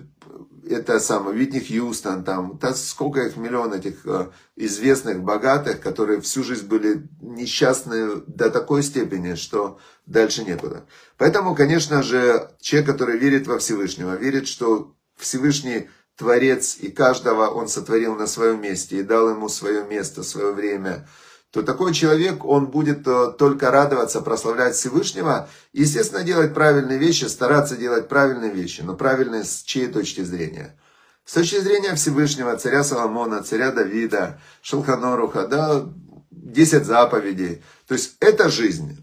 это 0.69 0.99
самое, 1.01 1.37
Витни 1.37 1.61
Хьюстон, 1.61 2.25
там, 2.25 2.59
да, 2.61 2.75
сколько 2.75 3.21
их 3.21 3.37
миллион 3.37 3.75
этих 3.75 4.07
э, 4.07 4.31
известных, 4.57 5.23
богатых, 5.23 5.81
которые 5.81 6.21
всю 6.21 6.43
жизнь 6.43 6.67
были 6.67 7.07
несчастны 7.21 8.23
до 8.27 8.51
такой 8.51 8.83
степени, 8.83 9.35
что 9.35 9.79
дальше 10.07 10.45
некуда. 10.45 10.87
Поэтому, 11.19 11.55
конечно 11.55 12.03
же, 12.03 12.51
человек, 12.61 12.91
который 12.91 13.19
верит 13.19 13.47
во 13.47 13.59
Всевышнего, 13.59 14.17
верит, 14.17 14.49
что 14.49 14.95
Всевышний 15.17 15.89
Творец 16.17 16.77
и 16.81 16.91
каждого 16.91 17.49
Он 17.49 17.69
сотворил 17.69 18.17
на 18.17 18.27
своем 18.27 18.61
месте 18.61 18.99
и 18.99 19.03
дал 19.03 19.31
ему 19.31 19.49
свое 19.49 19.85
место, 19.85 20.23
свое 20.23 20.53
время, 20.53 21.07
то 21.57 21.63
такой 21.63 21.95
человек, 21.95 22.45
он 22.45 22.67
будет 22.67 23.07
э, 23.07 23.33
только 23.39 23.71
радоваться, 23.71 24.21
прославлять 24.21 24.75
Всевышнего, 24.75 25.49
естественно, 25.73 26.23
делать 26.23 26.53
правильные 26.53 26.99
вещи, 26.99 27.25
стараться 27.25 27.77
делать 27.77 28.09
правильные 28.09 28.53
вещи, 28.53 28.83
но 28.83 28.95
правильные 28.95 29.45
с 29.45 29.63
чьей 29.63 29.87
точки 29.87 30.23
зрения? 30.23 30.79
С 31.25 31.33
точки 31.33 31.59
зрения 31.61 31.95
Всевышнего, 31.95 32.57
царя 32.59 32.85
Соломона, 32.85 33.43
царя 33.43 33.73
Давида, 33.73 34.39
Шелханоруха, 34.61 35.47
да, 35.47 35.87
10 36.31 36.85
заповедей. 36.85 37.63
То 37.89 37.95
есть 37.95 38.17
это 38.21 38.51
жизнь. 38.51 39.03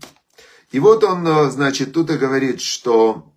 И 0.72 0.80
вот 0.80 1.04
он, 1.04 1.28
э, 1.28 1.50
значит, 1.50 1.92
тут 1.92 2.12
и 2.12 2.18
говорит, 2.18 2.62
что 2.62 3.33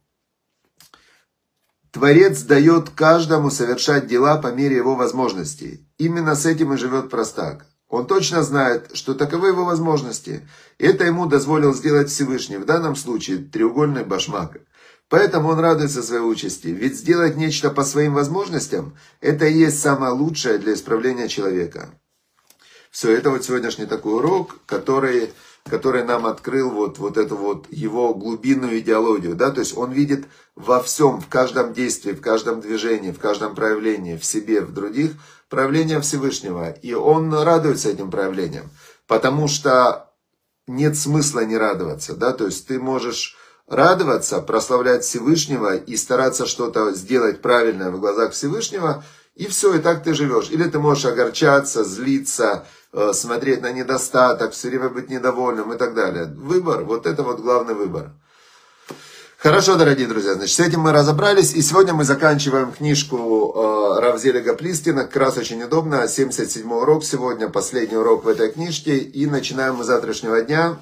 Творец 1.96 2.42
дает 2.42 2.90
каждому 2.90 3.50
совершать 3.50 4.06
дела 4.06 4.36
по 4.36 4.48
мере 4.48 4.76
его 4.76 4.96
возможностей. 4.96 5.88
Именно 5.96 6.34
с 6.34 6.44
этим 6.44 6.74
и 6.74 6.76
живет 6.76 7.08
простак. 7.08 7.64
Он 7.88 8.06
точно 8.06 8.42
знает, 8.42 8.90
что 8.92 9.14
таковы 9.14 9.48
его 9.48 9.64
возможности. 9.64 10.46
Это 10.76 11.04
ему 11.04 11.24
дозволил 11.24 11.72
сделать 11.72 12.10
Всевышний, 12.10 12.58
в 12.58 12.66
данном 12.66 12.96
случае 12.96 13.38
треугольный 13.38 14.04
башмак. 14.04 14.58
Поэтому 15.08 15.48
он 15.48 15.58
радуется 15.58 16.02
своей 16.02 16.20
участи, 16.20 16.66
ведь 16.66 16.98
сделать 16.98 17.38
нечто 17.38 17.70
по 17.70 17.82
своим 17.82 18.12
возможностям– 18.12 18.94
это 19.22 19.46
и 19.46 19.56
есть 19.56 19.80
самое 19.80 20.12
лучшее 20.12 20.58
для 20.58 20.74
исправления 20.74 21.28
человека. 21.28 21.98
Все, 22.90 23.10
это 23.16 23.30
вот 23.30 23.42
сегодняшний 23.42 23.86
такой 23.86 24.16
урок, 24.16 24.58
который 24.66 25.32
который 25.68 26.04
нам 26.04 26.26
открыл 26.26 26.70
вот, 26.70 26.98
вот 26.98 27.16
эту 27.16 27.36
вот 27.36 27.66
его 27.70 28.14
глубинную 28.14 28.78
идеологию, 28.78 29.34
да, 29.34 29.50
то 29.50 29.60
есть 29.60 29.76
он 29.76 29.92
видит 29.92 30.26
во 30.54 30.82
всем, 30.82 31.20
в 31.20 31.28
каждом 31.28 31.72
действии, 31.72 32.12
в 32.12 32.20
каждом 32.20 32.60
движении, 32.60 33.10
в 33.10 33.18
каждом 33.18 33.54
проявлении, 33.54 34.16
в 34.16 34.24
себе, 34.24 34.60
в 34.60 34.72
других, 34.72 35.12
проявление 35.48 36.00
Всевышнего, 36.00 36.70
и 36.70 36.94
он 36.94 37.34
радуется 37.34 37.90
этим 37.90 38.10
проявлениям, 38.10 38.70
потому 39.06 39.48
что 39.48 40.12
нет 40.66 40.96
смысла 40.96 41.44
не 41.44 41.56
радоваться, 41.56 42.14
да, 42.14 42.32
то 42.32 42.46
есть 42.46 42.66
ты 42.66 42.78
можешь 42.78 43.36
радоваться, 43.66 44.40
прославлять 44.40 45.04
Всевышнего 45.04 45.76
и 45.76 45.96
стараться 45.96 46.46
что-то 46.46 46.92
сделать 46.92 47.42
правильное 47.42 47.90
в 47.90 48.00
глазах 48.00 48.32
Всевышнего, 48.32 49.04
и 49.34 49.46
все, 49.48 49.74
и 49.74 49.80
так 49.80 50.02
ты 50.02 50.14
живешь. 50.14 50.48
Или 50.50 50.64
ты 50.64 50.78
можешь 50.78 51.04
огорчаться, 51.04 51.84
злиться, 51.84 52.66
смотреть 53.12 53.62
на 53.62 53.72
недостаток, 53.72 54.52
все 54.52 54.68
время 54.68 54.88
быть 54.88 55.08
недовольным 55.08 55.72
и 55.72 55.76
так 55.76 55.94
далее. 55.94 56.26
Выбор, 56.26 56.84
вот 56.84 57.06
это 57.06 57.22
вот 57.22 57.40
главный 57.40 57.74
выбор. 57.74 58.12
Хорошо, 59.38 59.76
дорогие 59.76 60.08
друзья, 60.08 60.34
значит, 60.34 60.56
с 60.56 60.60
этим 60.60 60.80
мы 60.80 60.92
разобрались, 60.92 61.54
и 61.54 61.60
сегодня 61.60 61.92
мы 61.92 62.04
заканчиваем 62.04 62.72
книжку 62.72 63.52
э, 63.54 64.00
Равзелига 64.00 64.54
Плистина, 64.54 65.04
как 65.04 65.16
раз 65.16 65.36
очень 65.36 65.62
удобно, 65.62 66.08
77 66.08 66.72
урок 66.72 67.04
сегодня, 67.04 67.48
последний 67.50 67.98
урок 67.98 68.24
в 68.24 68.28
этой 68.28 68.50
книжке, 68.50 68.96
и 68.96 69.26
начинаем 69.26 69.76
мы 69.76 69.84
завтрашнего 69.84 70.40
дня, 70.40 70.78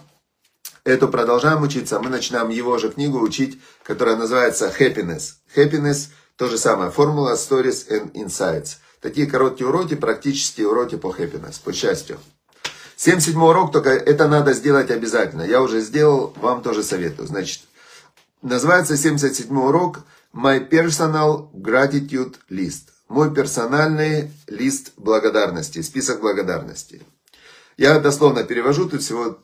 эту 0.84 1.08
продолжаем 1.08 1.62
учиться, 1.62 1.98
мы 1.98 2.10
начинаем 2.10 2.48
его 2.48 2.78
же 2.78 2.90
книгу 2.90 3.18
учить, 3.18 3.60
которая 3.82 4.16
называется 4.16 4.72
Happiness. 4.78 5.32
Happiness, 5.56 6.10
то 6.36 6.48
же 6.48 6.56
самое, 6.56 6.92
формула 6.92 7.34
Stories 7.34 7.88
and 7.90 8.12
Insights. 8.12 8.76
Такие 9.04 9.26
короткие 9.26 9.68
уроки, 9.68 9.96
практические 9.96 10.66
уроки 10.66 10.96
по 10.96 11.14
happiness, 11.14 11.60
по 11.62 11.74
счастью. 11.74 12.18
77 12.96 13.38
урок, 13.38 13.70
только 13.70 13.90
это 13.90 14.28
надо 14.28 14.54
сделать 14.54 14.90
обязательно. 14.90 15.42
Я 15.42 15.60
уже 15.60 15.82
сделал, 15.82 16.32
вам 16.36 16.62
тоже 16.62 16.82
советую. 16.82 17.28
Значит, 17.28 17.64
называется 18.40 18.96
77 18.96 19.54
урок 19.58 20.06
My 20.32 20.66
Personal 20.66 21.52
Gratitude 21.52 22.36
List. 22.48 22.92
Мой 23.08 23.34
персональный 23.34 24.30
лист 24.46 24.92
благодарности, 24.96 25.82
список 25.82 26.22
благодарности. 26.22 27.02
Я 27.76 28.00
дословно 28.00 28.42
перевожу, 28.42 28.88
тут 28.88 29.02
всего 29.02 29.38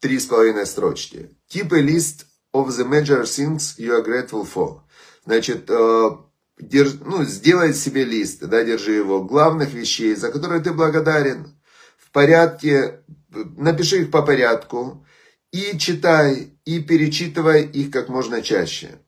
три 0.00 0.18
с 0.18 0.24
половиной 0.24 0.64
строчки. 0.64 1.36
A 1.54 1.58
list 1.82 2.24
of 2.54 2.68
the 2.68 2.88
major 2.88 3.24
things 3.24 3.76
you 3.76 3.92
are 3.92 4.02
grateful 4.02 4.48
for. 4.50 4.80
Значит, 5.26 5.68
э, 5.68 6.10
Держ, 6.58 6.94
ну, 7.04 7.24
сделай 7.24 7.74
себе 7.74 8.04
лист, 8.04 8.40
да, 8.40 8.64
держи 8.64 8.92
его, 8.92 9.22
главных 9.22 9.74
вещей, 9.74 10.14
за 10.14 10.30
которые 10.30 10.62
ты 10.62 10.72
благодарен, 10.72 11.54
в 11.98 12.10
порядке, 12.10 13.00
напиши 13.28 14.02
их 14.02 14.10
по 14.10 14.22
порядку, 14.22 15.06
и 15.52 15.76
читай, 15.78 16.58
и 16.64 16.80
перечитывай 16.80 17.64
их 17.64 17.90
как 17.90 18.08
можно 18.08 18.40
чаще. 18.40 18.98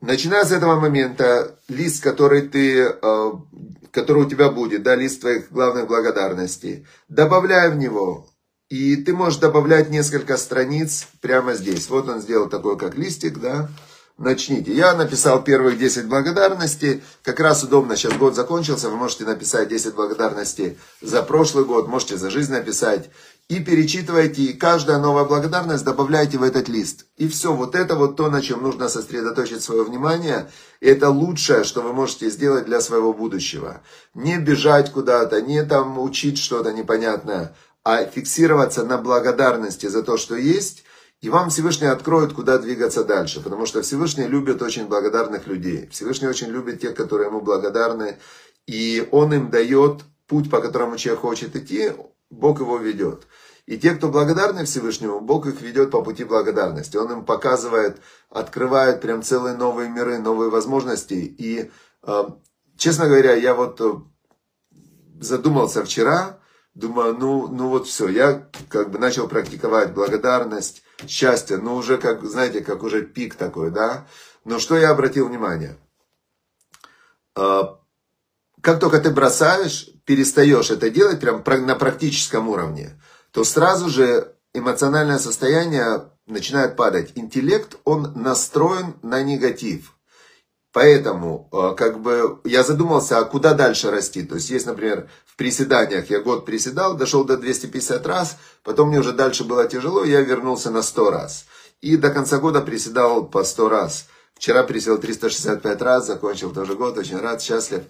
Начиная 0.00 0.44
с 0.44 0.52
этого 0.52 0.80
момента, 0.80 1.58
лист, 1.68 2.02
который 2.02 2.42
ты, 2.42 2.80
э, 2.80 3.32
который 3.90 4.24
у 4.24 4.28
тебя 4.28 4.50
будет, 4.50 4.82
да, 4.82 4.96
лист 4.96 5.20
твоих 5.20 5.50
главных 5.50 5.86
благодарностей, 5.86 6.86
добавляй 7.08 7.70
в 7.70 7.76
него, 7.76 8.28
и 8.68 8.96
ты 8.96 9.14
можешь 9.14 9.38
добавлять 9.38 9.90
несколько 9.90 10.36
страниц 10.36 11.08
прямо 11.20 11.54
здесь. 11.54 11.88
Вот 11.88 12.08
он 12.08 12.20
сделал 12.20 12.48
такой, 12.48 12.78
как 12.78 12.96
листик, 12.96 13.38
да, 13.38 13.68
начните. 14.18 14.72
Я 14.72 14.94
написал 14.94 15.42
первых 15.42 15.78
10 15.78 16.06
благодарностей, 16.06 17.02
как 17.22 17.40
раз 17.40 17.62
удобно, 17.64 17.96
сейчас 17.96 18.14
год 18.14 18.34
закончился, 18.34 18.88
вы 18.88 18.96
можете 18.96 19.24
написать 19.24 19.68
10 19.68 19.94
благодарностей 19.94 20.78
за 21.00 21.22
прошлый 21.22 21.64
год, 21.64 21.88
можете 21.88 22.16
за 22.16 22.30
жизнь 22.30 22.52
написать. 22.52 23.10
И 23.48 23.60
перечитывайте, 23.60 24.42
и 24.42 24.52
каждая 24.54 24.98
новая 24.98 25.24
благодарность 25.24 25.84
добавляйте 25.84 26.38
в 26.38 26.42
этот 26.42 26.70
лист. 26.70 27.04
И 27.18 27.28
все, 27.28 27.52
вот 27.52 27.74
это 27.74 27.94
вот 27.94 28.16
то, 28.16 28.30
на 28.30 28.40
чем 28.40 28.62
нужно 28.62 28.88
сосредоточить 28.88 29.62
свое 29.62 29.84
внимание. 29.84 30.50
Это 30.80 31.10
лучшее, 31.10 31.64
что 31.64 31.82
вы 31.82 31.92
можете 31.92 32.30
сделать 32.30 32.64
для 32.64 32.80
своего 32.80 33.12
будущего. 33.12 33.82
Не 34.14 34.38
бежать 34.38 34.90
куда-то, 34.92 35.42
не 35.42 35.62
там 35.62 35.98
учить 35.98 36.38
что-то 36.38 36.72
непонятное, 36.72 37.54
а 37.84 38.06
фиксироваться 38.06 38.82
на 38.82 38.96
благодарности 38.96 39.88
за 39.88 40.02
то, 40.02 40.16
что 40.16 40.36
есть, 40.36 40.84
и 41.24 41.30
вам 41.30 41.48
Всевышний 41.48 41.86
откроет, 41.86 42.34
куда 42.34 42.58
двигаться 42.58 43.02
дальше. 43.02 43.40
Потому 43.40 43.64
что 43.64 43.80
Всевышний 43.80 44.26
любит 44.26 44.60
очень 44.60 44.86
благодарных 44.88 45.46
людей. 45.46 45.88
Всевышний 45.90 46.28
очень 46.28 46.48
любит 46.48 46.82
тех, 46.82 46.94
которые 46.94 47.28
ему 47.28 47.40
благодарны. 47.40 48.18
И 48.66 49.08
он 49.10 49.32
им 49.32 49.48
дает 49.48 50.02
путь, 50.26 50.50
по 50.50 50.60
которому 50.60 50.98
человек 50.98 51.22
хочет 51.22 51.56
идти, 51.56 51.92
Бог 52.28 52.60
его 52.60 52.76
ведет. 52.76 53.26
И 53.64 53.78
те, 53.78 53.94
кто 53.94 54.08
благодарны 54.08 54.66
Всевышнему, 54.66 55.20
Бог 55.20 55.46
их 55.46 55.62
ведет 55.62 55.90
по 55.90 56.02
пути 56.02 56.24
благодарности. 56.24 56.98
Он 56.98 57.10
им 57.10 57.24
показывает, 57.24 58.02
открывает 58.28 59.00
прям 59.00 59.22
целые 59.22 59.56
новые 59.56 59.88
миры, 59.88 60.18
новые 60.18 60.50
возможности. 60.50 61.14
И, 61.14 61.70
э, 62.02 62.24
честно 62.76 63.06
говоря, 63.06 63.32
я 63.32 63.54
вот 63.54 63.80
э, 63.80 63.94
задумался 65.22 65.84
вчера, 65.84 66.38
думаю, 66.74 67.16
ну, 67.18 67.48
ну 67.48 67.68
вот 67.68 67.86
все, 67.86 68.08
я 68.08 68.48
как 68.68 68.90
бы 68.90 68.98
начал 68.98 69.28
практиковать 69.28 69.92
благодарность, 69.92 70.82
счастье, 71.06 71.56
ну 71.58 71.76
уже 71.76 71.98
как, 71.98 72.24
знаете, 72.24 72.60
как 72.60 72.82
уже 72.82 73.02
пик 73.02 73.34
такой, 73.34 73.70
да. 73.70 74.06
Но 74.44 74.58
что 74.58 74.76
я 74.76 74.90
обратил 74.90 75.28
внимание? 75.28 75.76
А, 77.34 77.78
как 78.60 78.80
только 78.80 79.00
ты 79.00 79.10
бросаешь, 79.10 79.90
перестаешь 80.04 80.70
это 80.70 80.90
делать 80.90 81.20
прям 81.20 81.42
на 81.66 81.74
практическом 81.74 82.48
уровне, 82.48 83.00
то 83.30 83.44
сразу 83.44 83.88
же 83.88 84.34
эмоциональное 84.52 85.18
состояние 85.18 86.10
начинает 86.26 86.76
падать. 86.76 87.12
Интеллект, 87.14 87.76
он 87.84 88.12
настроен 88.14 88.94
на 89.02 89.22
негатив. 89.22 89.93
Поэтому, 90.74 91.48
э, 91.52 91.76
как 91.76 92.00
бы, 92.00 92.40
я 92.42 92.64
задумался, 92.64 93.18
а 93.18 93.24
куда 93.24 93.54
дальше 93.54 93.92
расти? 93.92 94.24
То 94.24 94.34
есть, 94.34 94.50
есть, 94.50 94.66
например, 94.66 95.08
в 95.24 95.36
приседаниях, 95.36 96.10
я 96.10 96.18
год 96.18 96.44
приседал, 96.44 96.96
дошел 96.96 97.24
до 97.24 97.36
250 97.36 98.04
раз, 98.04 98.38
потом 98.64 98.88
мне 98.88 98.98
уже 98.98 99.12
дальше 99.12 99.44
было 99.44 99.68
тяжело, 99.68 100.04
я 100.04 100.20
вернулся 100.20 100.72
на 100.72 100.82
100 100.82 101.10
раз. 101.12 101.44
И 101.80 101.96
до 101.96 102.10
конца 102.10 102.38
года 102.38 102.60
приседал 102.60 103.24
по 103.24 103.44
100 103.44 103.68
раз. 103.68 104.06
Вчера 104.34 104.64
присел 104.64 104.98
365 104.98 105.80
раз, 105.80 106.08
закончил 106.08 106.52
тоже 106.52 106.74
год, 106.74 106.98
очень 106.98 107.20
рад, 107.20 107.40
счастлив. 107.40 107.84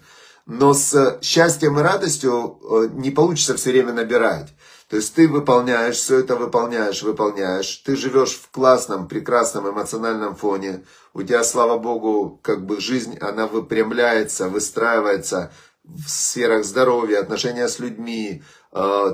Но 0.45 0.73
с 0.73 1.19
счастьем 1.21 1.79
и 1.79 1.81
радостью 1.81 2.59
э, 2.61 2.89
не 2.93 3.09
получится 3.09 3.55
все 3.55 3.71
время 3.71 3.93
набирать. 3.93 4.53
То 4.89 4.97
есть 4.97 5.15
ты 5.15 5.27
выполняешь, 5.27 5.95
все 5.95 6.19
это 6.19 6.35
выполняешь, 6.35 7.01
выполняешь. 7.01 7.77
Ты 7.77 7.95
живешь 7.95 8.35
в 8.35 8.51
классном, 8.51 9.07
прекрасном 9.07 9.69
эмоциональном 9.69 10.35
фоне. 10.35 10.85
У 11.13 11.23
тебя, 11.23 11.43
слава 11.43 11.79
богу, 11.79 12.39
как 12.43 12.65
бы 12.65 12.79
жизнь, 12.79 13.17
она 13.19 13.47
выпрямляется, 13.47 14.47
выстраивается 14.47 15.51
в 15.83 16.07
сферах 16.07 16.65
здоровья, 16.65 17.19
отношения 17.19 17.67
с 17.67 17.79
людьми, 17.79 18.43
э, 18.43 18.64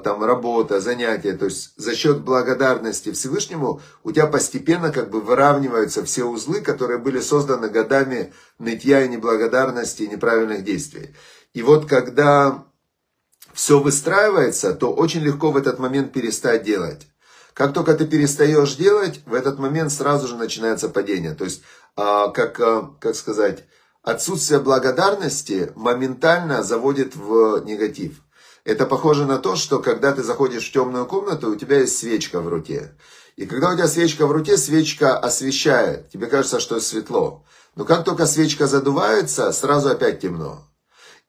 там 0.03 0.23
работа, 0.23 0.81
занятия. 0.81 1.33
То 1.33 1.45
есть 1.45 1.73
за 1.77 1.93
счет 1.95 2.21
благодарности 2.21 3.11
Всевышнему 3.11 3.79
у 4.03 4.11
тебя 4.11 4.25
постепенно 4.25 4.91
как 4.91 5.11
бы 5.11 5.21
выравниваются 5.21 6.03
все 6.03 6.23
узлы, 6.23 6.61
которые 6.61 6.97
были 6.97 7.19
созданы 7.19 7.69
годами 7.69 8.33
нытья 8.57 9.05
и 9.05 9.07
неблагодарности 9.07 10.01
и 10.03 10.07
неправильных 10.07 10.63
действий. 10.63 11.15
И 11.53 11.61
вот 11.61 11.87
когда 11.87 12.65
все 13.53 13.79
выстраивается, 13.79 14.73
то 14.73 14.93
очень 14.93 15.21
легко 15.21 15.51
в 15.51 15.57
этот 15.57 15.79
момент 15.79 16.13
перестать 16.13 16.63
делать. 16.63 17.07
Как 17.53 17.73
только 17.73 17.93
ты 17.95 18.07
перестаешь 18.07 18.75
делать, 18.75 19.21
в 19.25 19.33
этот 19.33 19.59
момент 19.59 19.91
сразу 19.91 20.27
же 20.27 20.37
начинается 20.37 20.89
падение. 20.89 21.33
То 21.33 21.43
есть, 21.43 21.63
а, 21.95 22.29
как, 22.29 22.59
а, 22.59 22.95
как 22.99 23.15
сказать, 23.15 23.65
отсутствие 24.01 24.61
благодарности 24.61 25.71
моментально 25.75 26.63
заводит 26.63 27.15
в 27.15 27.63
негатив. 27.65 28.21
Это 28.63 28.85
похоже 28.85 29.25
на 29.25 29.37
то, 29.39 29.55
что 29.55 29.79
когда 29.79 30.11
ты 30.11 30.23
заходишь 30.23 30.69
в 30.69 30.73
темную 30.73 31.05
комнату, 31.05 31.49
у 31.49 31.55
тебя 31.55 31.79
есть 31.79 31.97
свечка 31.97 32.41
в 32.41 32.47
руке. 32.47 32.95
И 33.35 33.45
когда 33.45 33.69
у 33.71 33.75
тебя 33.75 33.87
свечка 33.87 34.27
в 34.27 34.31
руке, 34.31 34.57
свечка 34.57 35.17
освещает. 35.17 36.09
Тебе 36.09 36.27
кажется, 36.27 36.59
что 36.59 36.79
светло. 36.79 37.43
Но 37.75 37.85
как 37.85 38.03
только 38.03 38.25
свечка 38.25 38.67
задувается, 38.67 39.51
сразу 39.51 39.89
опять 39.89 40.19
темно. 40.19 40.67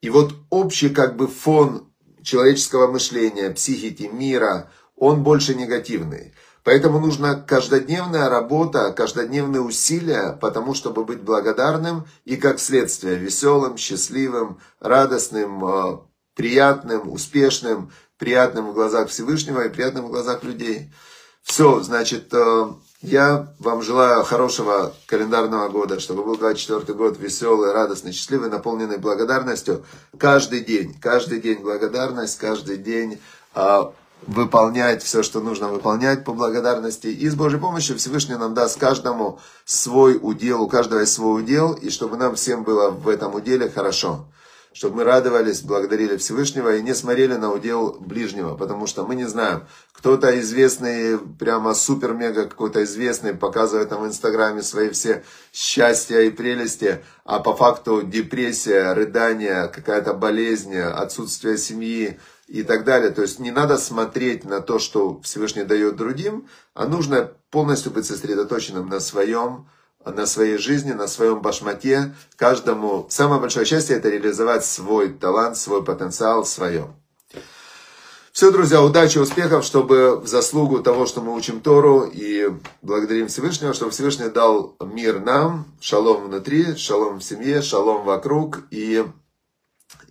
И 0.01 0.09
вот 0.09 0.33
общий 0.49 0.89
как 0.89 1.15
бы 1.15 1.27
фон 1.27 1.91
человеческого 2.21 2.91
мышления, 2.91 3.49
психики, 3.49 4.03
мира, 4.03 4.69
он 4.95 5.23
больше 5.23 5.55
негативный. 5.55 6.33
Поэтому 6.63 6.99
нужна 6.99 7.35
каждодневная 7.35 8.29
работа, 8.29 8.93
каждодневные 8.93 9.61
усилия, 9.61 10.37
потому 10.39 10.73
чтобы 10.73 11.03
быть 11.03 11.21
благодарным 11.21 12.05
и 12.23 12.37
как 12.37 12.59
следствие 12.59 13.15
веселым, 13.15 13.77
счастливым, 13.77 14.59
радостным, 14.79 15.65
э, 15.65 15.97
приятным, 16.35 17.11
успешным, 17.11 17.91
приятным 18.17 18.69
в 18.69 18.73
глазах 18.73 19.09
Всевышнего 19.09 19.65
и 19.65 19.69
приятным 19.69 20.05
в 20.05 20.09
глазах 20.09 20.43
людей. 20.43 20.91
Все, 21.43 21.81
значит, 21.81 22.33
э, 22.33 22.65
я 23.01 23.53
вам 23.59 23.81
желаю 23.81 24.23
хорошего 24.23 24.93
календарного 25.07 25.67
года, 25.67 25.99
чтобы 25.99 26.23
был 26.23 26.37
24 26.37 26.97
год 26.97 27.19
веселый, 27.19 27.73
радостный, 27.73 28.13
счастливый, 28.13 28.49
наполненный 28.49 28.97
благодарностью. 28.97 29.83
Каждый 30.17 30.61
день, 30.61 30.97
каждый 31.01 31.41
день 31.41 31.59
благодарность, 31.59 32.39
каждый 32.39 32.77
день 32.77 33.19
а, 33.53 33.91
выполнять 34.25 35.03
все, 35.03 35.21
что 35.21 35.41
нужно 35.41 35.67
выполнять 35.67 36.23
по 36.23 36.31
благодарности. 36.31 37.07
И 37.07 37.27
с 37.27 37.35
Божьей 37.35 37.59
помощью 37.59 37.97
Всевышний 37.97 38.35
нам 38.35 38.53
даст 38.53 38.79
каждому 38.79 39.39
свой 39.65 40.17
удел, 40.21 40.61
у 40.61 40.69
каждого 40.69 41.01
есть 41.01 41.11
свой 41.11 41.41
удел, 41.41 41.73
и 41.73 41.89
чтобы 41.89 42.15
нам 42.15 42.35
всем 42.35 42.63
было 42.63 42.89
в 42.89 43.09
этом 43.09 43.35
уделе 43.35 43.69
хорошо 43.69 44.25
чтобы 44.73 44.97
мы 44.97 45.03
радовались, 45.03 45.61
благодарили 45.61 46.17
Всевышнего 46.17 46.75
и 46.75 46.81
не 46.81 46.95
смотрели 46.95 47.35
на 47.35 47.51
удел 47.51 47.97
ближнего, 47.99 48.55
потому 48.55 48.87
что 48.87 49.05
мы 49.05 49.15
не 49.15 49.25
знаем, 49.25 49.67
кто-то 49.93 50.39
известный, 50.39 51.17
прямо 51.17 51.73
супер-мега 51.73 52.49
какой-то 52.49 52.83
известный, 52.83 53.33
показывает 53.33 53.89
там 53.89 54.01
в 54.01 54.07
Инстаграме 54.07 54.63
свои 54.63 54.89
все 54.89 55.23
счастья 55.53 56.19
и 56.21 56.31
прелести, 56.31 57.03
а 57.23 57.39
по 57.39 57.55
факту 57.55 58.01
депрессия, 58.01 58.93
рыдание, 58.93 59.67
какая-то 59.67 60.13
болезнь, 60.13 60.75
отсутствие 60.75 61.57
семьи 61.57 62.19
и 62.47 62.63
так 62.63 62.83
далее. 62.83 63.11
То 63.11 63.21
есть 63.21 63.39
не 63.39 63.51
надо 63.51 63.77
смотреть 63.77 64.43
на 64.43 64.59
то, 64.59 64.79
что 64.79 65.21
Всевышний 65.21 65.63
дает 65.63 65.95
другим, 65.95 66.47
а 66.73 66.87
нужно 66.87 67.31
полностью 67.51 67.91
быть 67.91 68.05
сосредоточенным 68.05 68.89
на 68.89 68.99
своем, 68.99 69.67
на 70.05 70.25
своей 70.25 70.57
жизни, 70.57 70.91
на 70.91 71.07
своем 71.07 71.41
башмаке. 71.41 72.13
Каждому 72.35 73.07
самое 73.09 73.39
большое 73.41 73.65
счастье 73.65 73.97
это 73.97 74.09
реализовать 74.09 74.65
свой 74.65 75.09
талант, 75.09 75.57
свой 75.57 75.83
потенциал, 75.83 76.45
свое. 76.45 76.87
Все, 78.33 78.49
друзья, 78.49 78.81
удачи, 78.81 79.19
успехов, 79.19 79.63
чтобы 79.63 80.19
в 80.19 80.25
заслугу 80.25 80.81
того, 80.81 81.05
что 81.05 81.21
мы 81.21 81.35
учим 81.35 81.61
Тору 81.61 82.09
и 82.11 82.49
благодарим 82.81 83.27
Всевышнего, 83.27 83.75
чтобы 83.75 83.91
Всевышний 83.91 84.27
дал 84.27 84.75
мир 84.81 85.19
нам, 85.19 85.67
шалом 85.79 86.23
внутри, 86.23 86.75
шалом 86.75 87.19
в 87.19 87.23
семье, 87.23 87.61
шалом 87.61 88.05
вокруг. 88.05 88.61
И, 88.71 89.05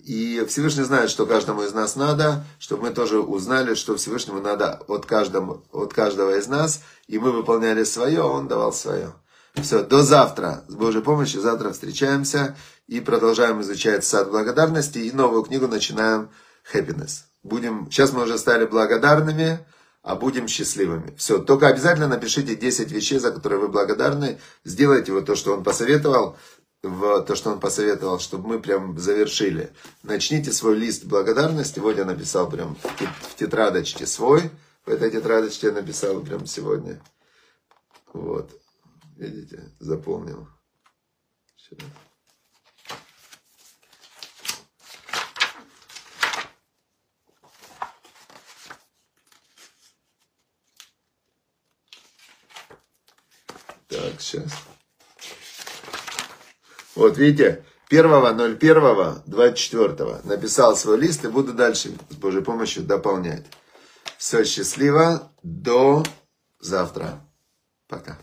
и 0.04 0.46
Всевышний 0.48 0.84
знает, 0.84 1.10
что 1.10 1.26
каждому 1.26 1.64
из 1.64 1.72
нас 1.72 1.96
надо, 1.96 2.44
чтобы 2.60 2.84
мы 2.84 2.90
тоже 2.90 3.18
узнали, 3.18 3.74
что 3.74 3.96
Всевышнему 3.96 4.40
надо 4.40 4.80
от 4.86 5.04
каждого, 5.04 5.64
от 5.72 5.92
каждого 5.92 6.38
из 6.38 6.46
нас, 6.46 6.80
и 7.08 7.18
мы 7.18 7.32
выполняли 7.32 7.82
свое, 7.82 8.20
а 8.20 8.26
Он 8.26 8.46
давал 8.46 8.72
свое. 8.72 9.14
Все, 9.60 9.82
до 9.82 10.02
завтра. 10.02 10.64
С 10.68 10.74
Божьей 10.74 11.02
помощью 11.02 11.42
завтра 11.42 11.72
встречаемся 11.72 12.56
и 12.86 13.00
продолжаем 13.00 13.60
изучать 13.60 14.04
сад 14.04 14.30
благодарности 14.30 14.98
и 14.98 15.12
новую 15.12 15.42
книгу 15.42 15.68
начинаем 15.68 16.30
Happiness. 16.72 17.24
Будем, 17.42 17.90
сейчас 17.90 18.12
мы 18.12 18.22
уже 18.22 18.38
стали 18.38 18.64
благодарными, 18.64 19.58
а 20.02 20.16
будем 20.16 20.48
счастливыми. 20.48 21.14
Все, 21.16 21.38
только 21.38 21.68
обязательно 21.68 22.08
напишите 22.08 22.56
10 22.56 22.90
вещей, 22.90 23.18
за 23.18 23.30
которые 23.30 23.60
вы 23.60 23.68
благодарны. 23.68 24.38
Сделайте 24.64 25.12
вот 25.12 25.26
то, 25.26 25.36
что 25.36 25.52
он 25.52 25.62
посоветовал, 25.62 26.36
в 26.82 27.22
то, 27.22 27.34
что 27.34 27.50
он 27.50 27.60
посоветовал, 27.60 28.18
чтобы 28.20 28.48
мы 28.48 28.58
прям 28.60 28.98
завершили. 28.98 29.72
Начните 30.02 30.50
свой 30.50 30.76
лист 30.76 31.04
благодарности. 31.04 31.78
Вот 31.78 31.96
я 31.98 32.04
написал 32.04 32.48
прям 32.48 32.76
в 32.76 33.36
тетрадочке 33.36 34.06
свой. 34.06 34.50
В 34.86 34.90
этой 34.90 35.10
тетрадочке 35.10 35.68
я 35.68 35.72
написал 35.72 36.20
прям 36.20 36.46
сегодня. 36.46 37.00
Вот. 38.12 38.50
Видите, 39.22 39.62
запомнил. 39.78 40.48
Сюда. 41.56 41.84
Так, 53.86 54.20
сейчас. 54.20 54.52
Вот 56.96 57.16
видите, 57.16 57.64
1.01.24 57.90 60.26
написал 60.26 60.76
свой 60.76 60.98
лист 60.98 61.24
и 61.24 61.28
буду 61.28 61.54
дальше 61.54 61.96
с 62.10 62.16
Божьей 62.16 62.42
помощью 62.42 62.82
дополнять. 62.82 63.46
Все, 64.18 64.44
счастливо, 64.44 65.32
до 65.44 66.02
завтра. 66.58 67.24
Пока. 67.86 68.18